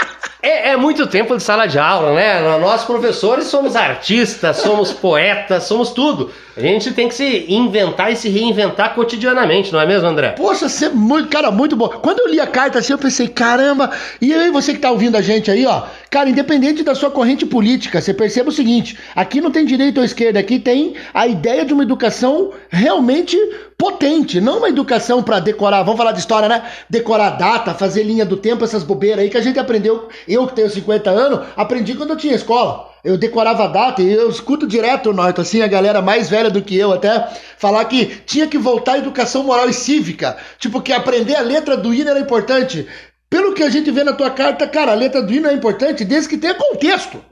É, 0.45 0.71
é, 0.71 0.75
muito 0.75 1.07
tempo 1.07 1.37
de 1.37 1.41
sala 1.41 1.65
de 1.65 1.79
aula, 1.79 2.13
né? 2.13 2.41
Nós, 2.59 2.83
professores, 2.83 3.47
somos 3.47 3.77
artistas, 3.77 4.57
somos 4.57 4.91
poetas, 4.91 5.63
somos 5.63 5.91
tudo. 5.91 6.33
A 6.55 6.61
gente 6.61 6.93
tem 6.93 7.07
que 7.07 7.15
se 7.15 7.45
inventar 7.51 8.11
e 8.11 8.15
se 8.15 8.29
reinventar 8.29 8.93
cotidianamente, 8.93 9.73
não 9.73 9.81
é 9.81 9.87
mesmo, 9.87 10.07
André? 10.07 10.29
Poxa, 10.29 10.69
você 10.69 10.85
é 10.85 10.89
muito, 10.89 11.27
cara, 11.27 11.49
muito 11.49 11.75
bom. 11.75 11.89
Quando 11.89 12.19
eu 12.19 12.29
li 12.29 12.39
a 12.39 12.45
carta 12.45 12.77
assim, 12.77 12.93
eu 12.93 12.99
pensei, 12.99 13.27
caramba. 13.27 13.89
E 14.21 14.31
aí, 14.31 14.51
você 14.51 14.71
que 14.71 14.79
tá 14.79 14.91
ouvindo 14.91 15.17
a 15.17 15.21
gente 15.21 15.49
aí, 15.49 15.65
ó, 15.65 15.83
cara, 16.11 16.29
independente 16.29 16.83
da 16.83 16.93
sua 16.93 17.09
corrente 17.09 17.43
política, 17.43 17.99
você 17.99 18.13
perceba 18.13 18.49
o 18.49 18.51
seguinte: 18.51 18.95
aqui 19.15 19.41
não 19.41 19.49
tem 19.49 19.65
direita 19.65 19.99
ou 19.99 20.05
esquerda, 20.05 20.39
aqui 20.39 20.59
tem 20.59 20.93
a 21.11 21.25
ideia 21.25 21.65
de 21.65 21.73
uma 21.73 21.81
educação 21.81 22.51
realmente 22.69 23.35
potente, 23.75 24.39
não 24.39 24.59
uma 24.59 24.69
educação 24.69 25.23
para 25.23 25.39
decorar, 25.39 25.81
vamos 25.81 25.97
falar 25.97 26.11
de 26.11 26.19
história, 26.19 26.47
né? 26.47 26.63
Decorar 26.87 27.31
data, 27.31 27.73
fazer 27.73 28.03
linha 28.03 28.25
do 28.25 28.37
tempo, 28.37 28.63
essas 28.63 28.83
bobeiras 28.83 29.23
aí 29.23 29.29
que 29.31 29.37
a 29.37 29.41
gente 29.41 29.57
aprendeu. 29.57 30.07
Eu 30.27 30.45
que 30.45 30.53
tenho 30.53 30.69
50 30.69 31.09
anos, 31.09 31.47
aprendi 31.57 31.95
quando 31.95 32.11
eu 32.11 32.17
tinha 32.17 32.35
escola. 32.35 32.92
Eu 33.03 33.17
decorava 33.17 33.65
a 33.65 33.67
data 33.67 34.01
e 34.01 34.13
eu 34.13 34.29
escuto 34.29 34.65
direto, 34.65 35.11
Norton, 35.11 35.41
assim, 35.41 35.61
a 35.61 35.67
galera 35.67 36.01
mais 36.01 36.29
velha 36.29 36.49
do 36.49 36.61
que 36.61 36.77
eu 36.77 36.93
até, 36.93 37.27
falar 37.57 37.83
que 37.85 38.05
tinha 38.25 38.47
que 38.47 38.57
voltar 38.57 38.93
à 38.93 38.97
educação 38.97 39.43
moral 39.43 39.69
e 39.69 39.73
cívica. 39.73 40.37
Tipo, 40.57 40.81
que 40.81 40.93
aprender 40.93 41.35
a 41.35 41.41
letra 41.41 41.75
do 41.75 41.93
hino 41.93 42.09
era 42.09 42.19
importante. 42.19 42.87
Pelo 43.29 43.53
que 43.53 43.61
a 43.61 43.69
gente 43.69 43.91
vê 43.91 44.05
na 44.05 44.13
tua 44.13 44.29
carta, 44.29 44.65
cara, 44.67 44.93
a 44.93 44.95
letra 44.95 45.21
do 45.21 45.33
hino 45.33 45.49
é 45.49 45.53
importante 45.53 46.05
desde 46.05 46.29
que 46.29 46.37
tenha 46.37 46.53
contexto. 46.53 47.23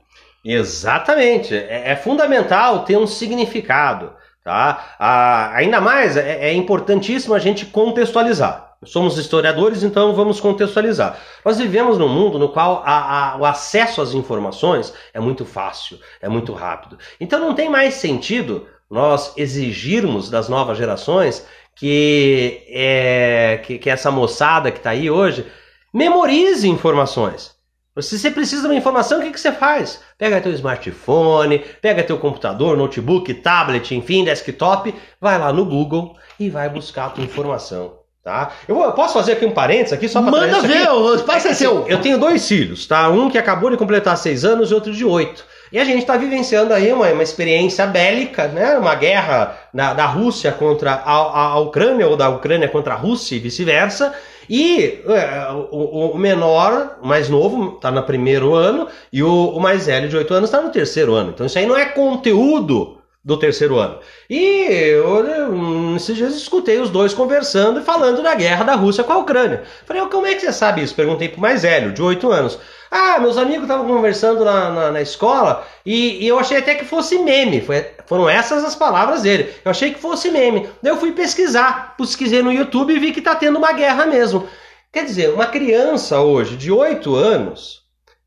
Exatamente. 0.43 1.55
É, 1.55 1.91
é 1.91 1.95
fundamental 1.95 2.83
ter 2.83 2.97
um 2.97 3.07
significado. 3.07 4.11
Tá? 4.43 4.95
Ah, 4.99 5.51
ainda 5.55 5.79
mais, 5.79 6.17
é, 6.17 6.49
é 6.49 6.53
importantíssimo 6.53 7.33
a 7.33 7.39
gente 7.39 7.65
contextualizar. 7.65 8.70
Somos 8.83 9.17
historiadores, 9.17 9.83
então 9.83 10.15
vamos 10.15 10.39
contextualizar. 10.39 11.19
Nós 11.45 11.59
vivemos 11.59 11.99
num 11.99 12.09
mundo 12.09 12.39
no 12.39 12.49
qual 12.49 12.81
a, 12.83 13.33
a, 13.33 13.37
o 13.37 13.45
acesso 13.45 14.01
às 14.01 14.13
informações 14.13 14.91
é 15.13 15.19
muito 15.19 15.45
fácil, 15.45 15.99
é 16.19 16.27
muito 16.27 16.51
rápido. 16.53 16.97
Então 17.19 17.39
não 17.39 17.53
tem 17.53 17.69
mais 17.69 17.93
sentido 17.93 18.65
nós 18.89 19.33
exigirmos 19.37 20.31
das 20.31 20.49
novas 20.49 20.79
gerações 20.79 21.45
que, 21.75 22.63
é, 22.69 23.61
que, 23.63 23.77
que 23.77 23.89
essa 23.89 24.09
moçada 24.09 24.71
que 24.71 24.79
está 24.79 24.89
aí 24.89 25.11
hoje 25.11 25.45
memorize 25.93 26.67
informações. 26.67 27.55
Se 27.99 28.17
você 28.17 28.31
precisa 28.31 28.63
de 28.63 28.67
uma 28.67 28.75
informação, 28.75 29.19
o 29.19 29.21
que, 29.21 29.31
que 29.31 29.39
você 29.39 29.51
faz? 29.51 30.01
Pega 30.17 30.41
teu 30.41 30.53
smartphone, 30.53 31.59
pega 31.81 32.03
teu 32.03 32.17
computador, 32.17 32.75
notebook, 32.75 33.31
tablet, 33.35 33.93
enfim, 33.93 34.23
desktop, 34.23 34.95
vai 35.19 35.37
lá 35.37 35.53
no 35.53 35.65
Google 35.65 36.15
e 36.39 36.49
vai 36.49 36.67
buscar 36.67 37.05
a 37.05 37.09
tua 37.09 37.23
informação. 37.23 38.00
Tá? 38.23 38.51
Eu, 38.67 38.79
eu 38.79 38.91
posso 38.91 39.15
fazer 39.15 39.31
aqui 39.31 39.45
um 39.47 39.51
parênteses 39.51 39.93
aqui 39.93 40.07
só 40.07 40.21
para 40.21 40.29
Manda 40.29 40.61
ver, 40.61 40.87
o 40.89 41.15
espaço 41.15 41.47
é, 41.47 41.53
seu. 41.55 41.87
Eu 41.87 42.01
tenho 42.01 42.19
dois 42.19 42.47
filhos, 42.47 42.85
tá? 42.85 43.09
Um 43.09 43.31
que 43.31 43.37
acabou 43.37 43.71
de 43.71 43.77
completar 43.77 44.15
seis 44.15 44.45
anos 44.45 44.69
e 44.69 44.75
outro 44.75 44.93
de 44.93 45.03
oito. 45.03 45.43
E 45.71 45.79
a 45.79 45.83
gente 45.83 45.99
está 45.99 46.17
vivenciando 46.17 46.71
aí 46.71 46.93
uma, 46.93 47.07
uma 47.07 47.23
experiência 47.23 47.87
bélica, 47.87 48.47
né? 48.47 48.77
Uma 48.77 48.93
guerra 48.93 49.57
na, 49.73 49.95
da 49.95 50.05
Rússia 50.05 50.51
contra 50.51 50.91
a, 50.91 51.13
a, 51.13 51.43
a 51.47 51.59
Ucrânia 51.59 52.07
ou 52.07 52.15
da 52.15 52.29
Ucrânia 52.29 52.67
contra 52.67 52.93
a 52.93 52.97
Rússia 52.97 53.35
e 53.35 53.39
vice-versa. 53.39 54.13
E 54.47 55.01
é, 55.07 55.47
o, 55.71 56.15
menor, 56.15 56.97
o 57.01 57.07
mais 57.07 57.27
novo, 57.27 57.75
está 57.75 57.89
no 57.89 58.03
primeiro 58.03 58.53
ano, 58.53 58.87
e 59.11 59.23
o, 59.23 59.49
o 59.49 59.59
mais 59.59 59.87
velho, 59.87 60.09
de 60.09 60.17
8 60.17 60.31
anos, 60.33 60.49
está 60.49 60.61
no 60.61 60.69
terceiro 60.69 61.15
ano. 61.15 61.31
Então 61.33 61.47
isso 61.47 61.57
aí 61.57 61.65
não 61.65 61.77
é 61.77 61.85
conteúdo 61.85 63.00
do 63.23 63.37
terceiro 63.37 63.77
ano. 63.77 63.99
E 64.29 64.65
eu, 64.69 65.95
esses 65.95 66.15
dias 66.15 66.35
escutei 66.35 66.79
os 66.79 66.89
dois 66.89 67.13
conversando 67.13 67.79
e 67.79 67.83
falando 67.83 68.23
da 68.23 68.33
guerra 68.33 68.63
da 68.63 68.75
Rússia 68.75 69.03
com 69.03 69.13
a 69.13 69.17
Ucrânia. 69.19 69.63
Falei, 69.85 70.03
como 70.07 70.25
é 70.25 70.33
que 70.33 70.41
você 70.41 70.51
sabe 70.51 70.81
isso? 70.81 70.95
Perguntei 70.95 71.29
pro 71.29 71.39
mais 71.39 71.61
velho, 71.61 71.93
de 71.93 72.01
8 72.01 72.31
anos. 72.31 72.57
Ah, 72.89 73.19
meus 73.19 73.37
amigos 73.37 73.63
estavam 73.63 73.87
conversando 73.87 74.43
na, 74.43 74.69
na, 74.69 74.91
na 74.91 75.01
escola 75.01 75.65
e, 75.85 76.25
e, 76.25 76.27
eu 76.27 76.37
achei 76.37 76.57
até 76.57 76.75
que 76.75 76.83
fosse 76.83 77.19
meme. 77.19 77.61
Foi, 77.61 77.85
foram 78.05 78.27
essas 78.27 78.65
as 78.65 78.75
palavras 78.75 79.21
dele. 79.21 79.53
Eu 79.63 79.71
achei 79.71 79.93
que 79.93 79.99
fosse 79.99 80.29
meme. 80.29 80.67
Daí 80.81 80.91
eu 80.91 80.97
fui 80.97 81.13
pesquisar, 81.13 81.95
pesquisei 81.95 82.41
no 82.41 82.51
YouTube 82.51 82.93
e 82.93 82.99
vi 82.99 83.13
que 83.13 83.21
tá 83.21 83.35
tendo 83.35 83.57
uma 83.57 83.71
guerra 83.71 84.05
mesmo. 84.07 84.45
Quer 84.91 85.05
dizer, 85.05 85.33
uma 85.33 85.45
criança 85.45 86.19
hoje 86.19 86.57
de 86.57 86.69
8 86.69 87.15
anos, 87.15 87.83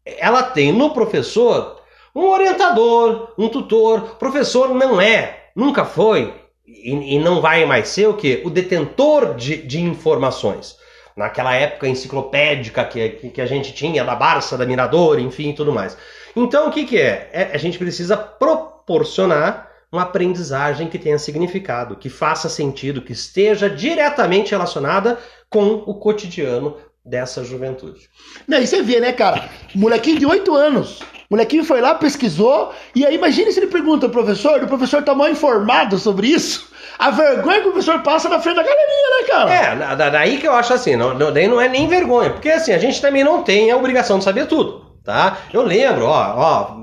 ela 0.07 0.43
tem 0.43 0.73
no 0.73 0.95
professor 0.95 1.84
um 2.15 2.29
orientador, 2.29 3.33
um 3.37 3.49
tutor. 3.49 4.17
Professor 4.19 4.75
não 4.75 5.01
é, 5.01 5.49
nunca 5.55 5.85
foi 5.85 6.33
e, 6.67 7.17
e 7.17 7.19
não 7.19 7.41
vai 7.41 7.65
mais 7.65 7.89
ser 7.89 8.09
o 8.09 8.15
que? 8.15 8.43
O 8.45 8.51
detentor 8.51 9.35
de, 9.35 9.57
de 9.57 9.81
informações 9.81 10.77
naquela 11.17 11.55
época 11.55 11.89
enciclopédica 11.89 12.85
que, 12.85 13.31
que, 13.31 13.41
a 13.41 13.47
gente 13.47 13.73
tinha, 13.73 14.05
da 14.05 14.15
Barça, 14.15 14.59
da 14.59 14.67
Mirador, 14.67 15.19
enfim, 15.19 15.53
tudo 15.53 15.73
mais. 15.73 15.97
Então, 16.35 16.69
o 16.69 16.71
que, 16.73 16.85
que 16.85 16.99
é? 16.99 17.31
é? 17.33 17.51
A 17.53 17.59
gente 17.59 17.79
precisa 17.79 18.17
proporcionar 18.17 19.71
uma 19.93 20.03
aprendizagem 20.03 20.89
que 20.89 20.99
tenha 20.99 21.19
significado, 21.19 21.95
que 21.95 22.09
faça 22.09 22.49
sentido, 22.49 23.01
que 23.01 23.13
esteja 23.13 23.71
diretamente 23.71 24.51
relacionada 24.51 25.19
com 25.49 25.85
o 25.87 25.95
cotidiano 25.95 26.77
dessa 27.05 27.45
juventude. 27.45 28.09
Não, 28.49 28.59
e 28.59 28.67
você 28.67 28.83
vê, 28.83 28.99
né, 28.99 29.13
cara? 29.13 29.49
Molequinho 29.73 30.19
de 30.19 30.27
8 30.27 30.53
anos. 30.53 31.01
Molequinho 31.31 31.65
foi 31.65 31.81
lá, 31.81 31.95
pesquisou, 31.95 32.73
e 32.95 33.05
aí 33.05 33.15
imagine 33.15 33.51
se 33.51 33.61
ele 33.61 33.67
pergunta 33.69 34.07
ao 34.07 34.11
professor, 34.13 34.63
o 34.63 34.67
professor 34.67 35.03
tá 35.03 35.15
mal 35.15 35.29
informado 35.29 35.99
sobre 35.99 36.29
isso. 36.29 36.73
A 36.99 37.11
vergonha 37.11 37.61
que 37.61 37.69
o 37.69 37.73
professor 37.73 38.01
passa 38.03 38.29
na 38.29 38.39
frente 38.39 38.57
da 38.57 38.63
galerinha, 38.63 39.11
né, 39.11 39.27
cara? 39.27 39.95
É, 40.05 40.11
daí 40.11 40.39
que 40.39 40.47
eu 40.47 40.53
acho 40.53 40.75
assim, 40.75 40.97
não, 40.97 41.17
daí 41.33 41.49
não 41.49 41.61
é 41.61 41.69
nem 41.69 41.89
vergonha, 41.89 42.31
porque 42.31 42.51
assim, 42.51 42.73
a 42.73 42.79
gente 42.79 43.01
também 43.01 43.25
não 43.25 43.43
tem 43.43 43.71
a 43.71 43.77
obrigação 43.77 44.19
de 44.19 44.25
saber 44.25 44.47
tudo, 44.47 44.85
tá? 45.03 45.39
Eu 45.53 45.63
lembro, 45.63 46.07
ó, 46.07 46.35
ó, 46.37 46.77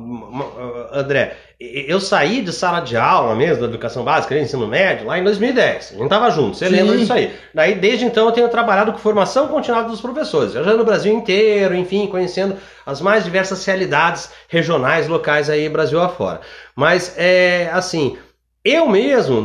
André, 0.92 1.38
eu 1.62 2.00
saí 2.00 2.42
de 2.42 2.52
sala 2.52 2.80
de 2.80 2.98
aula 2.98 3.36
mesmo, 3.36 3.62
da 3.62 3.68
educação 3.68 4.04
básica, 4.04 4.36
ensino 4.36 4.68
médio, 4.68 5.06
lá 5.06 5.20
em 5.20 5.24
2010. 5.24 5.94
A 5.94 5.98
gente 6.00 6.10
tava 6.10 6.32
junto, 6.32 6.58
você 6.58 6.68
Sim. 6.68 6.76
lembra 6.76 6.98
disso 6.98 7.14
aí. 7.14 7.36
Daí, 7.54 7.76
desde 7.76 8.04
então, 8.04 8.26
eu 8.26 8.32
tenho 8.32 8.50
trabalhado 8.50 8.92
com 8.92 8.98
formação 8.98 9.48
continuada 9.48 9.88
dos 9.88 10.02
professores, 10.02 10.54
já 10.54 10.62
no 10.62 10.84
Brasil 10.84 11.14
inteiro, 11.14 11.76
enfim, 11.76 12.08
conhecendo 12.08 12.58
as 12.84 13.00
mais 13.00 13.24
diversas 13.24 13.64
realidades 13.64 14.32
regionais, 14.48 15.08
locais 15.08 15.52
aí, 15.52 15.70
Brasil 15.70 16.02
afora. 16.02 16.42
Mas, 16.76 17.14
é, 17.16 17.70
assim, 17.72 18.18
eu 18.66 18.90
mesmo, 18.90 19.40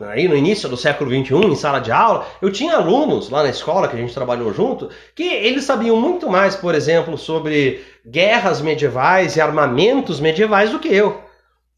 aí 0.00 0.28
no 0.28 0.36
início 0.36 0.68
do 0.68 0.76
século 0.76 1.10
XXI, 1.10 1.46
em 1.46 1.56
sala 1.56 1.78
de 1.78 1.92
aula, 1.92 2.26
eu 2.40 2.50
tinha 2.50 2.76
alunos 2.76 3.30
lá 3.30 3.42
na 3.42 3.50
escola 3.50 3.88
que 3.88 3.96
a 3.96 3.98
gente 3.98 4.14
trabalhou 4.14 4.52
junto, 4.52 4.90
que 5.14 5.24
eles 5.24 5.64
sabiam 5.64 5.96
muito 5.96 6.28
mais, 6.28 6.56
por 6.56 6.74
exemplo, 6.74 7.16
sobre 7.16 7.84
guerras 8.06 8.60
medievais 8.60 9.36
e 9.36 9.40
armamentos 9.40 10.20
medievais 10.20 10.70
do 10.70 10.78
que 10.78 10.88
eu. 10.88 11.22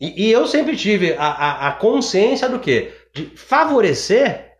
E, 0.00 0.26
e 0.26 0.32
eu 0.32 0.46
sempre 0.46 0.76
tive 0.76 1.14
a, 1.14 1.26
a, 1.26 1.68
a 1.68 1.72
consciência 1.72 2.48
do 2.48 2.58
que? 2.58 2.92
De 3.14 3.32
favorecer 3.34 4.52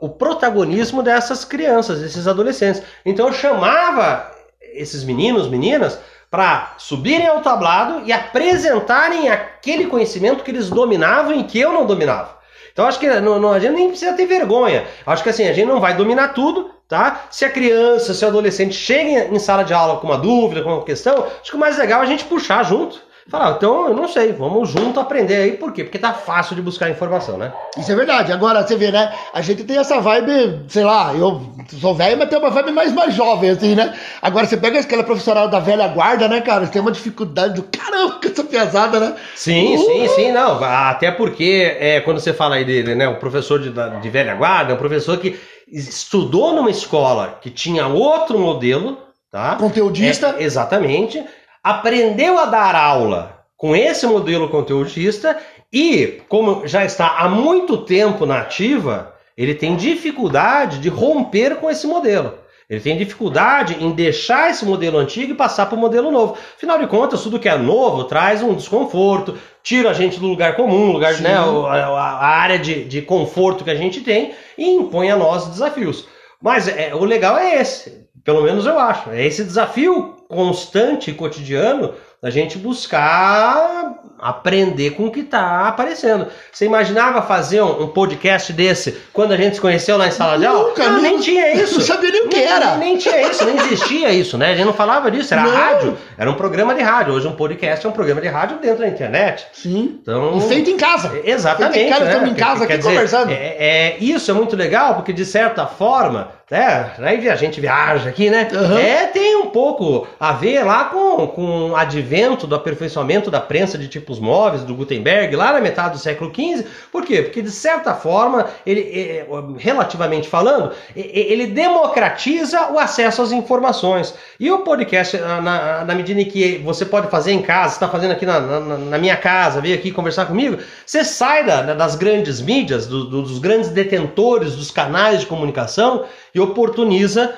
o 0.00 0.08
protagonismo 0.08 1.02
dessas 1.02 1.44
crianças, 1.44 2.00
desses 2.00 2.26
adolescentes. 2.26 2.82
Então 3.04 3.28
eu 3.28 3.32
chamava 3.32 4.30
esses 4.74 5.04
meninos, 5.04 5.48
meninas, 5.48 5.98
para 6.30 6.74
subirem 6.78 7.28
ao 7.28 7.42
tablado 7.42 8.02
e 8.04 8.12
apresentarem 8.12 9.28
aquele 9.28 9.86
conhecimento 9.86 10.42
que 10.42 10.50
eles 10.50 10.68
dominavam 10.68 11.32
e 11.38 11.44
que 11.44 11.60
eu 11.60 11.72
não 11.72 11.86
dominava. 11.86 12.36
Então 12.74 12.86
acho 12.86 12.98
que 12.98 13.08
não, 13.20 13.38
não, 13.38 13.52
a 13.52 13.60
gente 13.60 13.72
nem 13.72 13.88
precisa 13.88 14.14
ter 14.14 14.26
vergonha. 14.26 14.84
Acho 15.06 15.22
que 15.22 15.30
assim, 15.30 15.46
a 15.46 15.52
gente 15.52 15.68
não 15.68 15.80
vai 15.80 15.96
dominar 15.96 16.34
tudo, 16.34 16.72
tá? 16.88 17.26
Se 17.30 17.44
a 17.44 17.48
criança, 17.50 18.12
se 18.12 18.24
o 18.24 18.28
adolescente 18.28 18.74
chega 18.74 19.32
em 19.32 19.38
sala 19.38 19.62
de 19.62 19.72
aula 19.72 20.00
com 20.00 20.08
uma 20.08 20.18
dúvida, 20.18 20.60
com 20.60 20.70
uma 20.70 20.84
questão, 20.84 21.24
acho 21.40 21.52
que 21.52 21.56
o 21.56 21.60
mais 21.60 21.78
legal 21.78 22.00
é 22.00 22.02
a 22.02 22.08
gente 22.08 22.24
puxar 22.24 22.64
junto. 22.64 23.00
Falar, 23.30 23.52
então 23.52 23.88
eu 23.88 23.94
não 23.94 24.06
sei, 24.06 24.32
vamos 24.32 24.68
junto 24.68 25.00
aprender 25.00 25.36
aí, 25.36 25.52
por 25.52 25.72
quê? 25.72 25.82
Porque 25.82 25.98
tá 25.98 26.12
fácil 26.12 26.54
de 26.54 26.60
buscar 26.60 26.90
informação, 26.90 27.38
né? 27.38 27.54
Isso 27.78 27.90
é 27.90 27.94
verdade. 27.94 28.30
Agora, 28.30 28.62
você 28.62 28.76
vê, 28.76 28.90
né? 28.90 29.14
A 29.32 29.40
gente 29.40 29.64
tem 29.64 29.78
essa 29.78 29.98
vibe, 29.98 30.60
sei 30.68 30.84
lá, 30.84 31.14
eu 31.14 31.40
sou 31.80 31.94
velho, 31.94 32.18
mas 32.18 32.28
tem 32.28 32.38
uma 32.38 32.50
vibe 32.50 32.72
mais, 32.72 32.92
mais 32.92 33.14
jovem, 33.14 33.48
assim, 33.48 33.74
né? 33.74 33.94
Agora, 34.20 34.46
você 34.46 34.58
pega 34.58 34.78
aquela 34.78 35.02
profissional 35.02 35.48
da 35.48 35.58
velha 35.58 35.88
guarda, 35.88 36.28
né, 36.28 36.42
cara? 36.42 36.66
Você 36.66 36.72
tem 36.72 36.82
uma 36.82 36.92
dificuldade 36.92 37.54
do 37.54 37.62
caramba 37.62 38.20
com 38.20 38.28
essa 38.28 38.44
pesada, 38.44 39.00
né? 39.00 39.16
Sim, 39.34 39.74
uh! 39.74 39.78
sim, 39.78 40.08
sim, 40.08 40.32
não. 40.32 40.62
Até 40.62 41.10
porque, 41.10 41.74
é, 41.80 42.00
quando 42.02 42.20
você 42.20 42.34
fala 42.34 42.56
aí 42.56 42.64
dele, 42.64 42.94
né? 42.94 43.08
O 43.08 43.16
professor 43.16 43.58
de, 43.58 43.72
de 44.02 44.10
velha 44.10 44.34
guarda 44.34 44.72
é 44.72 44.74
um 44.74 44.78
professor 44.78 45.16
que 45.16 45.40
estudou 45.66 46.52
numa 46.52 46.70
escola 46.70 47.38
que 47.40 47.48
tinha 47.48 47.86
outro 47.86 48.38
modelo, 48.38 48.98
tá? 49.32 49.56
Conteudista. 49.56 50.36
É, 50.38 50.42
exatamente 50.42 51.24
aprendeu 51.64 52.38
a 52.38 52.44
dar 52.44 52.76
aula 52.76 53.46
com 53.56 53.74
esse 53.74 54.06
modelo 54.06 54.50
conteudista 54.50 55.38
e, 55.72 56.20
como 56.28 56.66
já 56.68 56.84
está 56.84 57.16
há 57.18 57.28
muito 57.28 57.78
tempo 57.78 58.26
na 58.26 58.40
ativa, 58.40 59.14
ele 59.36 59.54
tem 59.54 59.74
dificuldade 59.74 60.78
de 60.78 60.90
romper 60.90 61.56
com 61.56 61.70
esse 61.70 61.86
modelo. 61.86 62.34
Ele 62.68 62.80
tem 62.80 62.96
dificuldade 62.96 63.76
em 63.82 63.90
deixar 63.92 64.50
esse 64.50 64.64
modelo 64.64 64.98
antigo 64.98 65.32
e 65.32 65.36
passar 65.36 65.66
para 65.66 65.76
o 65.76 65.80
modelo 65.80 66.10
novo. 66.10 66.36
Afinal 66.56 66.78
de 66.78 66.86
contas, 66.86 67.22
tudo 67.22 67.38
que 67.38 67.48
é 67.48 67.56
novo 67.56 68.04
traz 68.04 68.42
um 68.42 68.54
desconforto, 68.54 69.38
tira 69.62 69.90
a 69.90 69.94
gente 69.94 70.20
do 70.20 70.26
lugar 70.26 70.56
comum, 70.56 70.92
lugar, 70.92 71.18
né, 71.20 71.34
a, 71.34 71.42
a, 71.42 72.26
área 72.26 72.58
de, 72.58 72.84
de 72.84 73.02
conforto 73.02 73.64
que 73.64 73.70
a 73.70 73.74
gente 73.74 74.00
tem 74.00 74.34
e 74.56 74.70
impõe 74.70 75.10
a 75.10 75.16
nós 75.16 75.48
desafios. 75.48 76.06
Mas 76.40 76.68
é, 76.68 76.94
o 76.94 77.04
legal 77.04 77.38
é 77.38 77.60
esse, 77.60 78.03
pelo 78.24 78.42
menos 78.42 78.64
eu 78.64 78.78
acho, 78.78 79.10
é 79.10 79.24
esse 79.24 79.44
desafio 79.44 80.14
constante 80.28 81.12
cotidiano 81.12 81.94
da 82.24 82.30
gente 82.30 82.56
buscar 82.56 83.96
aprender 84.18 84.92
com 84.92 85.04
o 85.04 85.10
que 85.10 85.20
está 85.20 85.68
aparecendo. 85.68 86.26
Você 86.50 86.64
imaginava 86.64 87.20
fazer 87.20 87.60
um, 87.60 87.82
um, 87.82 87.88
podcast 87.88 88.50
desse 88.50 88.96
quando 89.12 89.32
a 89.32 89.36
gente 89.36 89.56
se 89.56 89.60
conheceu 89.60 89.98
lá 89.98 90.08
em 90.08 90.10
sala 90.10 90.38
de 90.38 90.46
aula? 90.46 90.68
Nunca, 90.68 90.88
não, 90.88 91.02
nem 91.02 91.20
tinha 91.20 91.52
isso. 91.52 91.74
Não 91.74 91.80
sabia 91.82 92.10
nem 92.10 92.24
o 92.24 92.28
que 92.30 92.40
era. 92.40 92.78
Nem, 92.78 92.92
nem, 92.92 92.96
tinha 92.96 93.28
isso, 93.28 93.44
nem 93.44 93.56
existia 93.56 94.10
isso, 94.10 94.38
né? 94.38 94.52
A 94.52 94.56
gente 94.56 94.64
não 94.64 94.72
falava 94.72 95.10
disso, 95.10 95.34
era 95.34 95.42
não. 95.42 95.50
rádio, 95.50 95.98
era 96.16 96.30
um 96.30 96.34
programa 96.34 96.74
de 96.74 96.80
rádio. 96.80 97.12
Hoje 97.12 97.28
um 97.28 97.36
podcast 97.36 97.84
é 97.84 97.88
um 97.90 97.92
programa 97.92 98.22
de 98.22 98.28
rádio 98.28 98.56
dentro 98.56 98.78
da 98.78 98.88
internet. 98.88 99.46
Sim. 99.52 99.98
Então, 100.00 100.38
e 100.38 100.40
feito 100.48 100.70
em 100.70 100.78
casa. 100.78 101.20
Exatamente. 101.22 101.74
Feito 101.74 101.88
em 101.88 101.90
casa, 101.90 102.04
né? 102.06 102.10
estamos 102.10 102.30
em 102.30 102.34
casa 102.34 102.64
aqui 102.64 102.76
dizer, 102.78 102.88
conversando. 102.88 103.32
É, 103.32 103.56
é, 103.58 103.96
isso 104.00 104.30
é 104.30 104.34
muito 104.34 104.56
legal, 104.56 104.94
porque 104.94 105.12
de 105.12 105.26
certa 105.26 105.66
forma 105.66 106.30
né? 106.50 106.92
Aí 106.98 107.28
a 107.28 107.36
gente 107.36 107.60
viaja 107.60 108.08
aqui, 108.08 108.28
né? 108.28 108.48
Uhum. 108.52 108.78
É, 108.78 109.06
tem 109.06 109.36
um 109.36 109.46
pouco 109.46 110.06
a 110.20 110.32
ver 110.32 110.62
lá 110.62 110.84
com, 110.84 111.26
com 111.28 111.70
o 111.70 111.76
advento 112.14 112.46
do 112.46 112.54
aperfeiçoamento 112.54 113.30
da 113.30 113.40
prensa 113.40 113.76
de 113.76 113.88
tipos 113.88 114.20
móveis 114.20 114.62
do 114.62 114.74
Gutenberg, 114.74 115.34
lá 115.34 115.52
na 115.52 115.60
metade 115.60 115.94
do 115.94 115.98
século 115.98 116.32
XV. 116.32 116.64
Por 116.92 117.04
quê? 117.04 117.22
Porque, 117.22 117.42
de 117.42 117.50
certa 117.50 117.92
forma, 117.94 118.46
ele, 118.64 119.24
relativamente 119.58 120.28
falando, 120.28 120.72
ele 120.94 121.48
democratiza 121.48 122.70
o 122.70 122.78
acesso 122.78 123.20
às 123.20 123.32
informações. 123.32 124.14
E 124.38 124.50
o 124.50 124.58
podcast, 124.58 125.16
na, 125.16 125.84
na 125.84 125.94
medida 125.94 126.20
em 126.20 126.24
que 126.24 126.58
você 126.58 126.84
pode 126.84 127.10
fazer 127.10 127.32
em 127.32 127.42
casa, 127.42 127.74
está 127.74 127.88
fazendo 127.88 128.12
aqui 128.12 128.24
na, 128.24 128.40
na, 128.40 128.60
na, 128.60 128.98
minha 128.98 129.16
casa, 129.16 129.60
veio 129.60 129.74
aqui 129.74 129.90
conversar 129.90 130.26
comigo, 130.26 130.58
você 130.86 131.04
sai 131.04 131.44
da, 131.44 131.74
das 131.74 131.96
grandes 131.96 132.40
mídias, 132.40 132.86
do, 132.86 133.04
dos 133.22 133.38
grandes 133.38 133.70
detentores 133.70 134.54
dos 134.54 134.70
canais 134.70 135.20
de 135.20 135.26
comunicação 135.26 136.04
e 136.34 136.40
oportuniza 136.40 137.34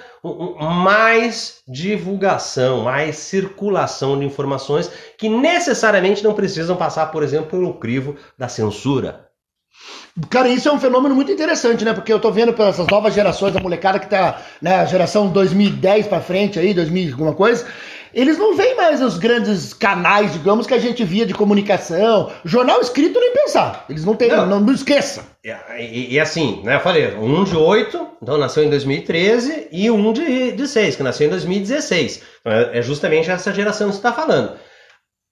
mais 0.60 1.62
divulgação, 1.68 2.82
mais 2.82 3.16
circulação 3.16 4.18
de 4.18 4.24
informações 4.24 4.90
que 5.18 5.28
necessariamente 5.28 6.24
não 6.24 6.34
precisam 6.34 6.76
passar, 6.76 7.06
por 7.06 7.22
exemplo, 7.22 7.50
pelo 7.50 7.74
crivo 7.74 8.16
da 8.38 8.48
censura. 8.48 9.26
Cara, 10.30 10.48
isso 10.48 10.66
é 10.68 10.72
um 10.72 10.80
fenômeno 10.80 11.14
muito 11.14 11.30
interessante, 11.30 11.84
né? 11.84 11.92
Porque 11.92 12.10
eu 12.10 12.18
tô 12.18 12.32
vendo 12.32 12.52
pelas 12.54 12.78
novas 12.78 13.12
gerações, 13.12 13.54
a 13.54 13.60
molecada 13.60 13.98
que 13.98 14.08
tá, 14.08 14.40
né, 14.62 14.76
a 14.76 14.86
geração 14.86 15.28
2010 15.28 16.06
para 16.06 16.22
frente 16.22 16.58
aí, 16.58 16.72
2000 16.72 17.12
alguma 17.12 17.34
coisa, 17.34 17.66
eles 18.16 18.38
não 18.38 18.56
veem 18.56 18.74
mais 18.74 19.02
os 19.02 19.18
grandes 19.18 19.74
canais, 19.74 20.32
digamos, 20.32 20.66
que 20.66 20.72
a 20.72 20.78
gente 20.78 21.04
via 21.04 21.26
de 21.26 21.34
comunicação. 21.34 22.32
Jornal 22.46 22.80
escrito 22.80 23.20
nem 23.20 23.34
pensar. 23.34 23.84
Eles 23.90 24.06
não 24.06 24.16
têm, 24.16 24.30
não, 24.30 24.46
não, 24.46 24.60
não 24.60 24.72
esqueça. 24.72 25.22
E, 25.44 26.14
e, 26.14 26.18
assim, 26.18 26.62
né, 26.64 26.76
eu 26.76 26.80
falei, 26.80 27.14
um 27.14 27.44
de 27.44 27.54
8, 27.54 28.16
então 28.22 28.38
nasceu 28.38 28.64
em 28.64 28.70
2013, 28.70 29.68
e 29.70 29.90
um 29.90 30.14
de, 30.14 30.52
de 30.52 30.66
6, 30.66 30.96
que 30.96 31.02
nasceu 31.02 31.26
em 31.26 31.30
2016. 31.30 32.22
Então, 32.40 32.52
é, 32.52 32.78
é 32.78 32.82
justamente 32.82 33.30
essa 33.30 33.52
geração 33.52 33.88
que 33.88 33.92
você 33.92 33.98
está 33.98 34.14
falando. 34.14 34.56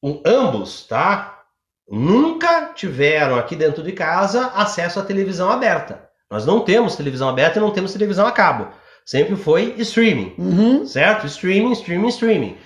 Um, 0.02 0.20
ambos, 0.26 0.86
tá? 0.86 1.40
Nunca 1.88 2.72
tiveram 2.74 3.36
aqui 3.36 3.56
dentro 3.56 3.82
de 3.82 3.92
casa 3.92 4.48
acesso 4.54 5.00
à 5.00 5.02
televisão 5.02 5.50
aberta. 5.50 6.06
Nós 6.30 6.44
não 6.44 6.60
temos 6.60 6.96
televisão 6.96 7.30
aberta 7.30 7.58
e 7.58 7.62
não 7.62 7.70
temos 7.70 7.94
televisão 7.94 8.26
a 8.26 8.32
cabo. 8.32 8.68
Sempre 9.04 9.36
foi 9.36 9.74
streaming, 9.78 10.32
uhum. 10.38 10.86
certo? 10.86 11.26
Streaming, 11.26 11.72
streaming, 11.72 12.08
streaming. 12.08 12.56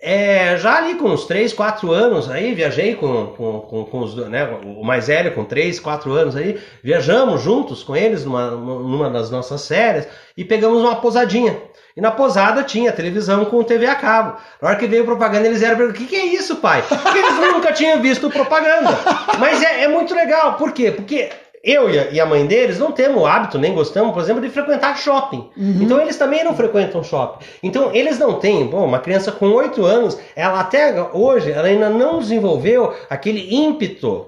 É, 0.00 0.56
já 0.58 0.76
ali 0.76 0.94
com 0.94 1.08
uns 1.08 1.24
3, 1.24 1.52
4 1.52 1.90
anos 1.90 2.30
aí, 2.30 2.54
viajei 2.54 2.94
com, 2.94 3.26
com, 3.36 3.60
com, 3.62 3.84
com 3.84 3.98
os, 3.98 4.14
né, 4.28 4.44
o 4.64 4.84
mais 4.84 5.08
velho 5.08 5.34
com 5.34 5.44
3, 5.44 5.80
4 5.80 6.12
anos 6.12 6.36
aí, 6.36 6.56
viajamos 6.84 7.42
juntos 7.42 7.82
com 7.82 7.96
eles 7.96 8.24
numa, 8.24 8.52
numa 8.52 9.10
das 9.10 9.28
nossas 9.28 9.62
séries 9.62 10.06
e 10.36 10.44
pegamos 10.44 10.80
uma 10.82 11.00
posadinha. 11.00 11.60
E 11.96 12.00
na 12.00 12.12
posada 12.12 12.62
tinha 12.62 12.92
televisão 12.92 13.44
com 13.46 13.64
TV 13.64 13.86
a 13.86 13.96
cabo. 13.96 14.38
Na 14.62 14.68
hora 14.68 14.78
que 14.78 14.86
veio 14.86 15.04
propaganda, 15.04 15.48
eles 15.48 15.62
eram 15.62 15.88
o 15.88 15.92
que, 15.92 16.06
que 16.06 16.14
é 16.14 16.26
isso, 16.26 16.54
pai? 16.56 16.80
Porque 16.88 17.18
eles 17.18 17.34
nunca 17.34 17.72
tinham 17.72 18.00
visto 18.00 18.30
propaganda. 18.30 18.96
Mas 19.36 19.60
é, 19.60 19.82
é 19.82 19.88
muito 19.88 20.14
legal, 20.14 20.54
por 20.54 20.70
quê? 20.70 20.92
Porque 20.92 21.28
eu 21.62 21.90
e 21.90 22.20
a 22.20 22.26
mãe 22.26 22.46
deles 22.46 22.78
não 22.78 22.92
temos 22.92 23.22
o 23.22 23.26
hábito, 23.26 23.58
nem 23.58 23.74
gostamos, 23.74 24.12
por 24.12 24.22
exemplo, 24.22 24.40
de 24.40 24.48
frequentar 24.48 24.96
shopping. 24.96 25.50
Uhum. 25.56 25.78
Então 25.80 26.00
eles 26.00 26.16
também 26.16 26.44
não 26.44 26.54
frequentam 26.54 27.02
shopping. 27.02 27.44
Então 27.62 27.94
eles 27.94 28.18
não 28.18 28.34
têm, 28.34 28.66
bom, 28.66 28.84
uma 28.84 28.98
criança 28.98 29.32
com 29.32 29.50
8 29.50 29.84
anos, 29.84 30.18
ela 30.34 30.60
até 30.60 30.94
hoje, 31.12 31.50
ela 31.50 31.68
ainda 31.68 31.88
não 31.88 32.18
desenvolveu 32.18 32.94
aquele 33.10 33.54
ímpeto 33.54 34.26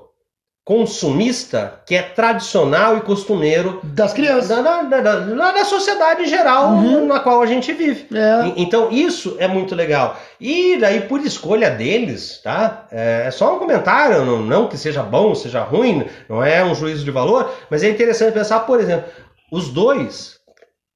consumista 0.64 1.80
que 1.86 1.94
é 1.94 2.02
tradicional 2.02 2.96
e 2.96 3.00
costumeiro 3.00 3.80
das 3.82 4.12
crianças, 4.12 4.48
da, 4.48 4.82
da, 4.82 5.00
da, 5.00 5.52
da 5.52 5.64
sociedade 5.64 6.22
em 6.22 6.26
geral 6.26 6.74
uhum. 6.74 7.06
na 7.06 7.18
qual 7.18 7.42
a 7.42 7.46
gente 7.46 7.72
vive. 7.72 8.06
É. 8.14 8.52
Então 8.56 8.90
isso 8.90 9.36
é 9.38 9.48
muito 9.48 9.74
legal. 9.74 10.16
E 10.40 10.76
daí 10.76 11.00
por 11.02 11.20
escolha 11.20 11.70
deles, 11.70 12.40
tá? 12.44 12.86
É, 12.92 13.24
é 13.26 13.30
só 13.30 13.56
um 13.56 13.58
comentário, 13.58 14.24
não, 14.24 14.38
não 14.42 14.68
que 14.68 14.76
seja 14.76 15.02
bom, 15.02 15.34
seja 15.34 15.62
ruim, 15.62 16.06
não 16.28 16.42
é 16.42 16.64
um 16.64 16.74
juízo 16.74 17.04
de 17.04 17.10
valor, 17.10 17.52
mas 17.70 17.82
é 17.82 17.88
interessante 17.88 18.34
pensar, 18.34 18.60
por 18.60 18.80
exemplo, 18.80 19.10
os 19.50 19.70
dois 19.70 20.38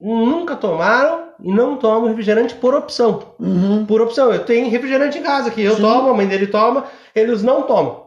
nunca 0.01 0.55
tomaram 0.55 1.25
e 1.43 1.51
não 1.51 1.77
tomam 1.77 2.09
refrigerante 2.09 2.55
por 2.55 2.75
opção. 2.75 3.35
Uhum. 3.41 3.87
Por 3.87 4.01
opção. 4.01 4.33
Eu 4.33 4.45
tenho 4.45 4.71
refrigerante 4.71 5.19
em 5.19 5.23
casa 5.23 5.51
que 5.51 5.63
eu 5.63 5.75
Sim. 5.75 5.83
tomo, 5.83 6.11
a 6.11 6.15
mãe 6.15 6.27
dele 6.27 6.47
toma, 6.47 6.85
eles 7.15 7.43
não 7.43 7.63
tomam. 7.63 8.04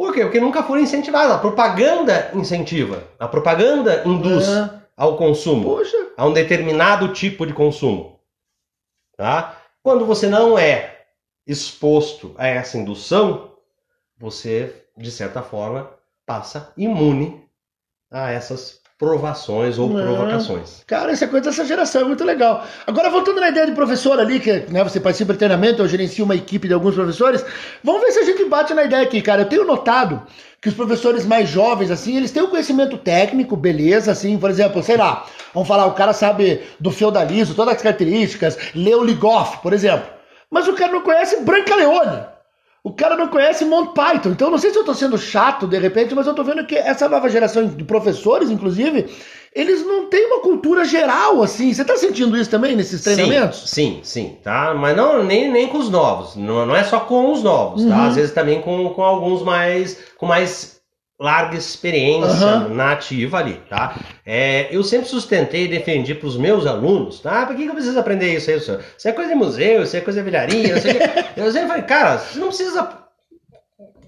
Por 0.00 0.14
quê? 0.14 0.22
Porque 0.22 0.40
nunca 0.40 0.62
foram 0.62 0.80
incentivados. 0.80 1.30
A 1.30 1.38
propaganda 1.38 2.30
incentiva. 2.32 3.04
A 3.18 3.28
propaganda 3.28 4.02
induz 4.06 4.48
é. 4.48 4.80
ao 4.96 5.18
consumo. 5.18 5.76
Poxa. 5.76 5.94
A 6.16 6.26
um 6.26 6.32
determinado 6.32 7.12
tipo 7.12 7.44
de 7.44 7.52
consumo. 7.52 8.18
Tá? 9.14 9.60
Quando 9.82 10.06
você 10.06 10.26
não 10.26 10.58
é 10.58 11.02
exposto 11.46 12.34
a 12.38 12.46
essa 12.46 12.78
indução, 12.78 13.52
você, 14.16 14.86
de 14.96 15.10
certa 15.10 15.42
forma, 15.42 15.90
passa 16.24 16.72
imune 16.78 17.46
a 18.10 18.30
essas 18.30 18.79
provações 19.00 19.78
ou 19.78 19.88
Não. 19.88 20.02
provocações. 20.02 20.82
Cara, 20.86 21.10
essa 21.10 21.26
coisa 21.26 21.46
dessa 21.48 21.64
geração 21.64 22.02
é 22.02 22.04
muito 22.04 22.22
legal. 22.22 22.66
Agora, 22.86 23.08
voltando 23.08 23.40
na 23.40 23.48
ideia 23.48 23.64
de 23.64 23.72
professor 23.72 24.20
ali, 24.20 24.38
que 24.38 24.52
né, 24.70 24.84
você 24.84 25.00
participa 25.00 25.32
de 25.32 25.38
treinamento, 25.38 25.80
eu 25.80 25.88
gerencio 25.88 26.22
uma 26.22 26.36
equipe 26.36 26.68
de 26.68 26.74
alguns 26.74 26.94
professores, 26.94 27.42
vamos 27.82 28.02
ver 28.02 28.12
se 28.12 28.18
a 28.18 28.24
gente 28.24 28.44
bate 28.44 28.74
na 28.74 28.84
ideia 28.84 29.02
aqui, 29.02 29.22
cara. 29.22 29.40
Eu 29.40 29.46
tenho 29.46 29.64
notado 29.64 30.22
que 30.60 30.68
os 30.68 30.74
professores 30.74 31.24
mais 31.24 31.48
jovens, 31.48 31.90
assim, 31.90 32.18
eles 32.18 32.30
têm 32.30 32.42
o 32.42 32.46
um 32.46 32.50
conhecimento 32.50 32.98
técnico, 32.98 33.56
beleza, 33.56 34.12
assim, 34.12 34.36
por 34.36 34.50
exemplo, 34.50 34.82
sei 34.82 34.98
lá, 34.98 35.24
vamos 35.54 35.66
falar, 35.66 35.86
o 35.86 35.94
cara 35.94 36.12
sabe 36.12 36.60
do 36.78 36.90
feudalismo, 36.90 37.54
todas 37.54 37.76
as 37.76 37.82
características, 37.82 38.58
leu 38.74 39.02
Ligoff, 39.02 39.62
por 39.62 39.72
exemplo. 39.72 40.10
Mas 40.50 40.68
o 40.68 40.74
cara 40.74 40.92
não 40.92 41.00
conhece 41.00 41.40
Branca 41.40 41.74
Leone. 41.74 42.26
O 42.82 42.92
cara 42.92 43.14
não 43.14 43.28
conhece 43.28 43.64
Monty 43.64 43.92
Python. 43.94 44.30
Então, 44.30 44.50
não 44.50 44.56
sei 44.56 44.70
se 44.70 44.76
eu 44.76 44.80
estou 44.80 44.94
sendo 44.94 45.18
chato 45.18 45.66
de 45.66 45.78
repente, 45.78 46.14
mas 46.14 46.26
eu 46.26 46.32
estou 46.32 46.44
vendo 46.44 46.64
que 46.66 46.76
essa 46.76 47.08
nova 47.08 47.28
geração 47.28 47.66
de 47.66 47.84
professores, 47.84 48.50
inclusive, 48.50 49.06
eles 49.54 49.84
não 49.86 50.08
têm 50.08 50.26
uma 50.26 50.40
cultura 50.40 50.84
geral, 50.84 51.42
assim. 51.42 51.74
Você 51.74 51.82
está 51.82 51.96
sentindo 51.96 52.36
isso 52.38 52.50
também 52.50 52.74
nesses 52.74 53.02
treinamentos? 53.02 53.68
Sim, 53.68 54.00
sim, 54.02 54.28
sim, 54.28 54.38
tá? 54.42 54.72
Mas 54.72 54.96
não 54.96 55.22
nem, 55.22 55.50
nem 55.50 55.68
com 55.68 55.76
os 55.76 55.90
novos. 55.90 56.36
Não, 56.36 56.64
não 56.64 56.74
é 56.74 56.82
só 56.82 57.00
com 57.00 57.30
os 57.30 57.42
novos, 57.42 57.82
tá? 57.82 57.88
uhum. 57.88 57.94
tá? 57.94 58.06
Às 58.06 58.16
vezes 58.16 58.32
também 58.32 58.62
com, 58.62 58.88
com 58.90 59.02
alguns 59.02 59.42
mais. 59.42 59.98
com 60.16 60.24
mais 60.24 60.79
larga 61.20 61.54
experiência 61.54 62.46
uhum. 62.46 62.74
nativa 62.74 63.36
ali, 63.36 63.60
tá? 63.68 63.94
É, 64.24 64.74
eu 64.74 64.82
sempre 64.82 65.06
sustentei 65.06 65.66
e 65.66 65.68
defendi 65.68 66.14
para 66.14 66.26
os 66.26 66.38
meus 66.38 66.66
alunos, 66.66 67.20
tá? 67.20 67.44
Por 67.44 67.54
que, 67.54 67.64
que 67.64 67.68
eu 67.68 67.74
preciso 67.74 68.00
aprender 68.00 68.34
isso 68.34 68.50
aí, 68.50 68.58
senhor? 68.58 68.82
Isso 68.96 69.06
é 69.06 69.12
coisa 69.12 69.30
de 69.30 69.36
museu, 69.36 69.82
isso 69.82 69.94
é 69.94 70.00
coisa 70.00 70.22
de 70.22 70.24
velharia. 70.24 70.74
Eu 71.36 71.52
sempre 71.52 71.68
falei, 71.68 71.82
cara, 71.82 72.16
você 72.16 72.38
não 72.38 72.48
precisa 72.48 72.88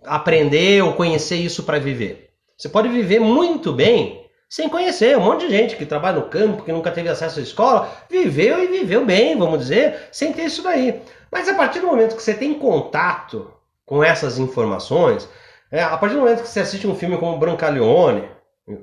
aprender 0.07 0.83
ou 0.83 0.94
conhecer 0.94 1.37
isso 1.37 1.64
para 1.64 1.79
viver. 1.79 2.31
Você 2.57 2.70
pode 2.70 2.88
viver 2.88 3.20
muito 3.20 3.75
bem 3.75 4.25
sem 4.48 4.68
conhecer. 4.68 5.16
Um 5.16 5.20
monte 5.20 5.46
de 5.46 5.51
gente 5.51 5.77
que 5.77 5.85
trabalha 5.85 6.18
no 6.18 6.29
campo, 6.29 6.62
que 6.62 6.72
nunca 6.72 6.90
teve 6.90 7.11
acesso 7.11 7.40
à 7.40 7.42
escola, 7.42 7.90
viveu 8.09 8.62
e 8.64 8.68
viveu 8.68 9.05
bem, 9.05 9.37
vamos 9.37 9.59
dizer, 9.59 10.09
sem 10.11 10.33
ter 10.33 10.44
isso 10.44 10.62
daí. 10.62 11.03
Mas 11.31 11.46
a 11.46 11.55
partir 11.55 11.81
do 11.81 11.88
momento 11.88 12.16
que 12.16 12.22
você 12.22 12.33
tem 12.33 12.55
contato 12.55 13.53
com 13.85 14.03
essas 14.03 14.38
informações, 14.38 15.29
é, 15.72 15.82
a 15.82 15.96
partir 15.96 16.16
do 16.16 16.20
momento 16.20 16.42
que 16.42 16.48
você 16.48 16.61
assiste 16.61 16.87
um 16.87 16.94
filme 16.94 17.16
como 17.16 17.38
Brancaleone, 17.38 18.24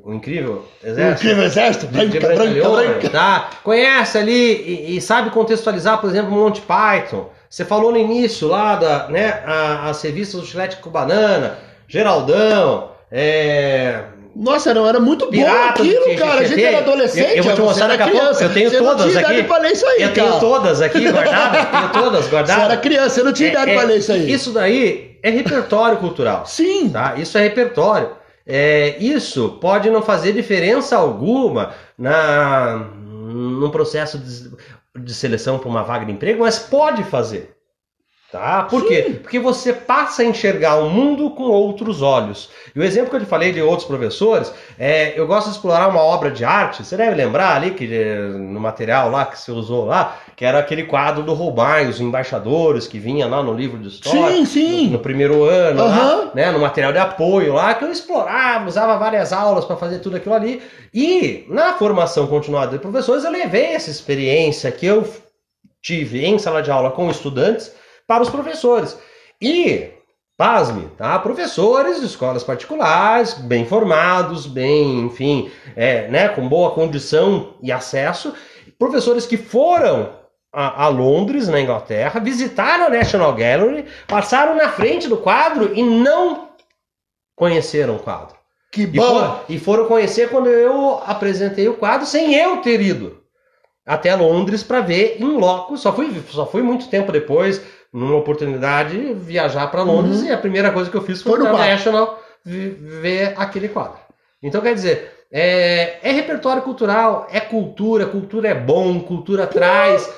o 0.04 0.12
Incrível 0.12 0.66
Exército. 0.84 1.08
O 1.08 1.14
Incrível 1.14 1.44
Exército, 1.44 1.88
branca, 1.88 2.20
branca, 2.20 2.70
branca. 2.70 3.10
Tá? 3.12 3.50
Conhece 3.64 4.18
ali 4.18 4.34
e, 4.34 4.98
e, 4.98 5.02
sabe 5.02 5.30
contextualizar, 5.30 6.02
por 6.02 6.10
exemplo, 6.10 6.32
Monty 6.32 6.62
Python. 6.62 7.30
Você 7.48 7.64
falou 7.64 7.92
no 7.92 7.98
início 7.98 8.48
lá 8.48 8.76
da, 8.76 9.08
né, 9.08 9.42
a, 9.46 9.90
as 9.90 10.02
revistas 10.02 10.42
do 10.42 10.48
Chilete 10.48 10.78
com 10.78 10.90
Banana, 10.90 11.60
Geraldão, 11.88 12.92
é, 13.12 14.04
nossa, 14.36 14.74
não, 14.74 14.88
era 14.88 15.00
muito 15.00 15.28
Pirata 15.28 15.84
bom 15.84 15.90
aquilo, 15.90 16.18
cara. 16.18 16.42
A 16.42 16.44
gente 16.44 16.64
era 16.64 16.78
adolescente. 16.78 17.30
Eu, 17.32 17.36
eu 17.38 17.44
vou 17.44 17.54
te 17.54 17.62
mostrar 17.62 17.88
daqui 17.88 18.04
a 18.04 18.08
pouco. 18.08 18.44
Eu 18.44 18.54
tenho 18.54 18.72
todas 18.72 19.18
aqui. 19.18 19.44
Pra 19.44 19.58
ler 19.58 19.72
isso 19.72 19.86
aí, 19.86 20.04
eu 20.04 20.14
cara. 20.14 20.28
tenho 20.30 20.40
todas 20.40 20.82
aqui 20.82 21.12
guardadas. 21.12 21.68
tenho 21.72 21.90
todas 21.92 22.28
guardadas. 22.30 22.56
Você 22.56 22.72
era 22.72 22.78
criança, 22.78 23.10
você 23.10 23.24
não 23.24 23.34
tinha 23.34 23.50
é, 23.50 23.52
idade 23.52 23.72
é, 23.72 23.76
pra 23.76 23.84
ler 23.84 23.98
isso 23.98 24.12
aí. 24.12 24.32
Isso 24.32 24.52
daí 24.52 25.09
é 25.22 25.30
repertório 25.30 25.98
cultural. 25.98 26.46
Sim. 26.46 26.90
Tá? 26.90 27.16
Isso 27.16 27.38
é 27.38 27.42
repertório. 27.42 28.12
É, 28.46 28.98
isso 28.98 29.58
pode 29.62 29.90
não 29.90 30.02
fazer 30.02 30.34
diferença 30.34 30.98
alguma 30.98 31.74
na, 31.98 32.78
no 32.78 33.70
processo 33.70 34.18
de, 34.18 34.52
de 35.04 35.14
seleção 35.14 35.60
para 35.60 35.70
uma 35.70 35.84
vaga 35.84 36.06
de 36.06 36.12
emprego, 36.12 36.42
mas 36.42 36.58
pode 36.58 37.04
fazer. 37.04 37.56
Tá? 38.32 38.62
Por 38.62 38.82
Sim. 38.82 38.88
quê? 38.88 39.20
Porque 39.24 39.40
você 39.40 39.74
passa 39.74 40.22
a 40.22 40.26
enxergar 40.26 40.76
o 40.76 40.88
mundo 40.88 41.32
com 41.32 41.46
outros 41.46 42.04
olhos. 42.04 42.52
E 42.76 42.80
o 42.80 42.84
exemplo 42.84 43.10
que 43.10 43.16
eu 43.16 43.22
te 43.22 43.26
falei 43.26 43.52
de 43.52 43.60
outros 43.60 43.88
professores, 43.88 44.54
é, 44.78 45.20
eu 45.20 45.26
gosto 45.26 45.48
de 45.48 45.56
explorar 45.56 45.88
uma 45.88 46.02
obra 46.02 46.30
de 46.30 46.46
arte. 46.46 46.86
Você 46.86 46.96
deve 46.96 47.16
lembrar 47.16 47.56
ali 47.56 47.72
que 47.72 47.88
no 47.88 48.60
material 48.60 49.10
lá 49.10 49.26
que 49.26 49.40
você 49.40 49.52
usou 49.52 49.86
lá, 49.86 50.16
que 50.36 50.46
era 50.46 50.60
aquele 50.60 50.84
quadro 50.84 51.24
do 51.24 51.34
Roubaix, 51.34 51.90
os 51.90 52.00
embaixadores, 52.00 52.86
que 52.86 53.00
vinha 53.00 53.26
lá 53.26 53.42
no 53.42 53.52
livro 53.52 53.80
de 53.80 53.88
história. 53.88 54.36
Sim, 54.36 54.46
sim. 54.46 54.86
No, 54.86 54.92
no 54.92 55.00
primeiro 55.00 55.44
ano, 55.46 55.82
uhum. 55.82 55.90
lá, 55.90 56.32
né, 56.36 56.52
no 56.52 56.60
material 56.60 56.94
de 56.94 57.00
apoio 57.00 57.54
lá, 57.54 57.74
que 57.74 57.84
eu 57.84 57.92
explorava, 57.92 58.68
usava 58.68 58.96
várias 59.00 59.34
aulas 59.34 59.66
para 59.66 59.76
fazer 59.76 60.00
tudo 60.00 60.18
aquilo 60.18 60.36
ali. 60.36 60.62
E 60.94 61.46
na 61.50 61.74
formação 61.74 62.28
continuada 62.28 62.74
de 62.74 62.78
professores, 62.78 63.24
eu 63.24 63.32
levei 63.32 63.74
essa 63.74 63.90
experiência 63.90 64.72
que 64.72 64.86
eu 64.86 65.04
tive 65.82 66.24
em 66.24 66.38
sala 66.38 66.62
de 66.62 66.70
aula 66.70 66.92
com 66.92 67.10
estudantes 67.10 67.79
para 68.10 68.24
os 68.24 68.30
professores. 68.32 68.98
E, 69.40 69.92
pasme, 70.36 70.90
tá? 70.98 71.20
Professores 71.20 72.00
de 72.00 72.08
escolas 72.08 72.44
particulares, 72.44 73.36
bem 73.36 73.68
formados, 73.68 74.48
bem, 74.48 75.02
enfim, 75.02 75.52
é, 75.76 76.08
né, 76.08 76.28
com 76.30 76.50
boa 76.50 76.72
condição 76.72 77.54
e 77.62 77.72
acesso. 77.72 78.34
Professores 78.80 79.28
que 79.28 79.38
foram 79.38 80.10
a, 80.52 80.86
a, 80.86 80.88
Londres, 80.88 81.48
na 81.48 81.62
Inglaterra, 81.62 82.20
visitaram 82.20 82.88
a 82.88 82.90
National 82.90 83.32
Gallery, 83.36 83.86
passaram 84.08 84.56
na 84.56 84.70
frente 84.70 85.08
do 85.08 85.18
quadro 85.18 85.72
e 85.76 85.84
não 85.84 86.50
conheceram 87.36 87.98
o 87.98 88.00
quadro. 88.00 88.36
Que 88.72 88.88
bom! 88.88 89.04
E 89.04 89.06
foram, 89.06 89.42
e 89.50 89.60
foram 89.60 89.86
conhecer 89.86 90.30
quando 90.30 90.50
eu 90.50 91.00
apresentei 91.06 91.68
o 91.68 91.76
quadro 91.76 92.08
sem 92.08 92.34
eu 92.34 92.58
ter 92.58 92.82
ido 92.82 93.20
até 93.86 94.16
Londres 94.16 94.62
para 94.62 94.82
ver 94.82 95.18
em 95.20 95.38
loco. 95.38 95.76
Só 95.78 95.92
fui, 95.92 96.12
só 96.30 96.46
fui 96.46 96.62
muito 96.62 96.88
tempo 96.90 97.12
depois, 97.12 97.62
numa 97.92 98.16
oportunidade, 98.16 99.14
viajar 99.14 99.68
para 99.68 99.84
Londres 99.84 100.20
uhum. 100.20 100.28
e 100.28 100.32
a 100.32 100.38
primeira 100.38 100.72
coisa 100.72 100.90
que 100.90 100.98
eu 100.98 101.02
fiz 101.02 101.22
foi, 101.22 101.38
foi 101.38 101.48
no 101.48 101.58
National 101.58 102.22
ver 102.46 103.34
aquele 103.36 103.68
quadro. 103.68 104.00
Então, 104.42 104.62
quer 104.62 104.74
dizer, 104.74 105.12
é, 105.32 105.98
é, 106.02 106.12
repertório 106.12 106.62
cultural, 106.62 107.28
é 107.32 107.40
cultura, 107.40 108.06
cultura 108.06 108.50
é 108.50 108.56
bom, 108.56 109.00
cultura 109.02 109.46
traz 109.46 110.12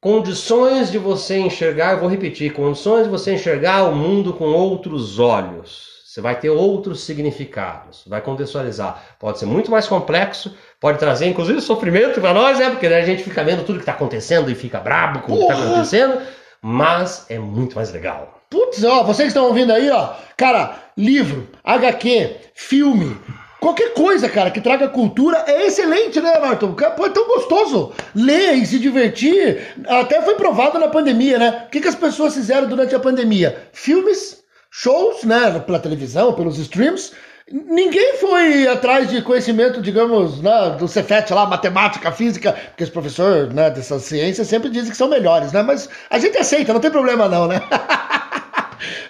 condições 0.00 0.90
de 0.90 0.98
você 0.98 1.38
enxergar, 1.38 1.92
eu 1.92 2.00
vou 2.00 2.08
repetir, 2.08 2.52
condições 2.52 3.04
de 3.04 3.10
você 3.10 3.32
enxergar 3.32 3.84
o 3.84 3.94
mundo 3.94 4.32
com 4.32 4.46
outros 4.46 5.18
olhos. 5.18 5.96
Você 6.04 6.20
vai 6.20 6.38
ter 6.38 6.48
outros 6.48 7.04
significados, 7.04 8.04
vai 8.06 8.22
contextualizar. 8.22 9.02
Pode 9.18 9.38
ser 9.38 9.44
muito 9.44 9.70
mais 9.70 9.86
complexo, 9.86 10.56
pode 10.80 10.98
trazer 10.98 11.26
inclusive 11.26 11.60
sofrimento 11.60 12.20
para 12.22 12.32
nós, 12.32 12.58
né? 12.58 12.70
Porque 12.70 12.86
a 12.86 13.04
gente 13.04 13.22
fica 13.22 13.44
vendo 13.44 13.66
tudo 13.66 13.76
que 13.76 13.82
está 13.82 13.92
acontecendo 13.92 14.50
e 14.50 14.54
fica 14.54 14.80
brabo 14.80 15.20
com 15.20 15.34
o 15.34 15.36
que 15.36 15.42
está 15.42 15.54
acontecendo 15.54 16.22
mas 16.62 17.26
é 17.28 17.38
muito 17.38 17.76
mais 17.76 17.92
legal. 17.92 18.42
Putz, 18.48 18.82
ó, 18.84 19.02
vocês 19.02 19.28
estão 19.28 19.46
ouvindo 19.46 19.72
aí, 19.72 19.90
ó, 19.90 20.14
cara, 20.36 20.76
livro, 20.96 21.48
HQ, 21.64 22.36
filme, 22.54 23.18
qualquer 23.60 23.92
coisa, 23.94 24.28
cara, 24.28 24.50
que 24.50 24.60
traga 24.60 24.88
cultura 24.88 25.44
é 25.46 25.66
excelente, 25.66 26.20
né, 26.20 26.38
Marton? 26.38 26.74
Pô, 26.74 27.06
é 27.06 27.10
tão 27.10 27.26
gostoso 27.26 27.92
ler 28.14 28.54
e 28.54 28.66
se 28.66 28.78
divertir. 28.78 29.74
Até 29.88 30.22
foi 30.22 30.36
provado 30.36 30.78
na 30.78 30.88
pandemia, 30.88 31.38
né? 31.38 31.64
O 31.66 31.70
que, 31.70 31.80
que 31.80 31.88
as 31.88 31.96
pessoas 31.96 32.34
fizeram 32.34 32.68
durante 32.68 32.94
a 32.94 33.00
pandemia? 33.00 33.68
Filmes, 33.72 34.44
shows, 34.70 35.24
né, 35.24 35.58
pela 35.58 35.80
televisão, 35.80 36.32
pelos 36.34 36.58
streams, 36.58 37.12
Ninguém 37.50 38.16
foi 38.16 38.66
atrás 38.66 39.08
de 39.08 39.22
conhecimento, 39.22 39.80
digamos, 39.80 40.42
né, 40.42 40.76
do 40.76 40.88
Cefet 40.88 41.32
lá, 41.32 41.46
matemática, 41.46 42.10
física, 42.10 42.52
porque 42.52 42.82
os 42.82 42.90
professores 42.90 43.54
né, 43.54 43.70
dessas 43.70 44.02
ciências 44.02 44.48
sempre 44.48 44.68
dizem 44.68 44.90
que 44.90 44.96
são 44.96 45.08
melhores, 45.08 45.52
né? 45.52 45.62
Mas 45.62 45.88
a 46.10 46.18
gente 46.18 46.36
aceita, 46.36 46.72
não 46.72 46.80
tem 46.80 46.90
problema 46.90 47.28
não, 47.28 47.46
né? 47.46 47.60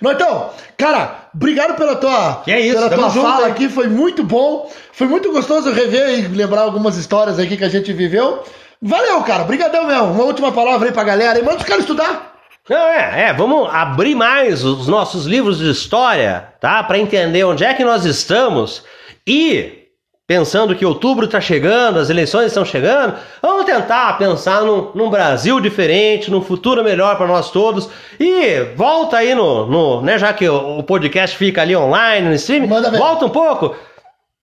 Então, 0.00 0.50
cara, 0.76 1.28
obrigado 1.34 1.76
pela 1.76 1.96
tua, 1.96 2.42
que 2.44 2.52
é 2.52 2.60
isso, 2.60 2.74
pela 2.74 2.90
tua 2.90 3.08
junto, 3.10 3.26
fala 3.26 3.46
aqui, 3.48 3.68
foi 3.68 3.88
muito 3.88 4.22
bom. 4.22 4.70
Foi 4.92 5.06
muito 5.06 5.32
gostoso 5.32 5.72
rever 5.72 6.20
e 6.20 6.28
lembrar 6.28 6.62
algumas 6.62 6.96
histórias 6.96 7.38
aqui 7.38 7.56
que 7.56 7.64
a 7.64 7.68
gente 7.68 7.92
viveu. 7.92 8.44
Valeu, 8.80 9.20
cara, 9.22 9.44
brigadão 9.44 9.86
mesmo. 9.86 10.12
Uma 10.12 10.24
última 10.24 10.52
palavra 10.52 10.88
aí 10.88 10.92
pra 10.92 11.02
galera 11.04 11.38
e 11.38 11.42
manda 11.42 11.58
os 11.58 11.64
caras 11.64 11.82
estudar. 11.82 12.35
Não, 12.68 12.88
é, 12.88 13.28
é, 13.28 13.32
vamos 13.32 13.72
abrir 13.72 14.16
mais 14.16 14.64
os 14.64 14.88
nossos 14.88 15.24
livros 15.24 15.58
de 15.58 15.70
história, 15.70 16.48
tá? 16.60 16.82
Para 16.82 16.98
entender 16.98 17.44
onde 17.44 17.64
é 17.64 17.72
que 17.72 17.84
nós 17.84 18.04
estamos 18.04 18.82
e 19.24 19.84
pensando 20.26 20.74
que 20.74 20.84
outubro 20.84 21.26
está 21.26 21.40
chegando, 21.40 22.00
as 22.00 22.10
eleições 22.10 22.46
estão 22.46 22.64
chegando, 22.64 23.14
vamos 23.40 23.64
tentar 23.64 24.18
pensar 24.18 24.62
num, 24.62 24.90
num 24.92 25.08
Brasil 25.08 25.60
diferente, 25.60 26.28
num 26.28 26.42
futuro 26.42 26.82
melhor 26.82 27.16
para 27.16 27.28
nós 27.28 27.52
todos. 27.52 27.88
E 28.18 28.60
volta 28.74 29.18
aí 29.18 29.34
no, 29.36 29.66
no 29.66 30.02
né, 30.02 30.18
já 30.18 30.32
que 30.32 30.48
o, 30.48 30.78
o 30.78 30.82
podcast 30.82 31.36
fica 31.36 31.62
ali 31.62 31.76
online, 31.76 32.28
no 32.28 32.34
stream, 32.34 32.66
volta 32.66 33.24
um 33.24 33.30
pouco. 33.30 33.76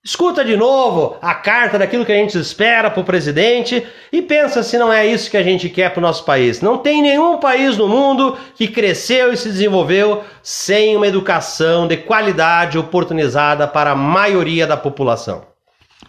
Escuta 0.05 0.43
de 0.43 0.57
novo 0.57 1.15
a 1.21 1.33
carta 1.33 1.79
daquilo 1.79 2.05
que 2.05 2.11
a 2.11 2.15
gente 2.15 2.37
espera 2.37 2.91
para 2.91 2.99
o 2.99 3.05
presidente 3.05 3.87
e 4.11 4.21
pensa 4.21 4.61
se 4.61 4.77
não 4.77 4.91
é 4.91 5.07
isso 5.07 5.31
que 5.31 5.37
a 5.37 5.43
gente 5.43 5.69
quer 5.69 5.91
para 5.91 5.99
o 5.99 6.01
nosso 6.01 6.25
país. 6.25 6.59
Não 6.59 6.77
tem 6.77 7.01
nenhum 7.01 7.37
país 7.37 7.77
no 7.77 7.87
mundo 7.87 8.37
que 8.53 8.67
cresceu 8.67 9.31
e 9.31 9.37
se 9.37 9.47
desenvolveu 9.47 10.21
sem 10.41 10.97
uma 10.97 11.07
educação 11.07 11.87
de 11.87 11.95
qualidade 11.95 12.77
oportunizada 12.77 13.65
para 13.65 13.91
a 13.91 13.95
maioria 13.95 14.67
da 14.67 14.75
população. 14.75 15.45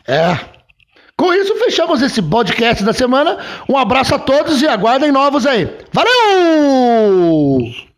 É. 0.08 0.40
Com 1.16 1.32
isso, 1.32 1.54
fechamos 1.54 2.02
esse 2.02 2.20
podcast 2.20 2.82
da 2.82 2.92
semana. 2.92 3.38
Um 3.68 3.78
abraço 3.78 4.12
a 4.12 4.18
todos 4.18 4.60
e 4.60 4.66
aguardem 4.66 5.12
novos 5.12 5.46
aí. 5.46 5.70
Valeu! 5.92 7.93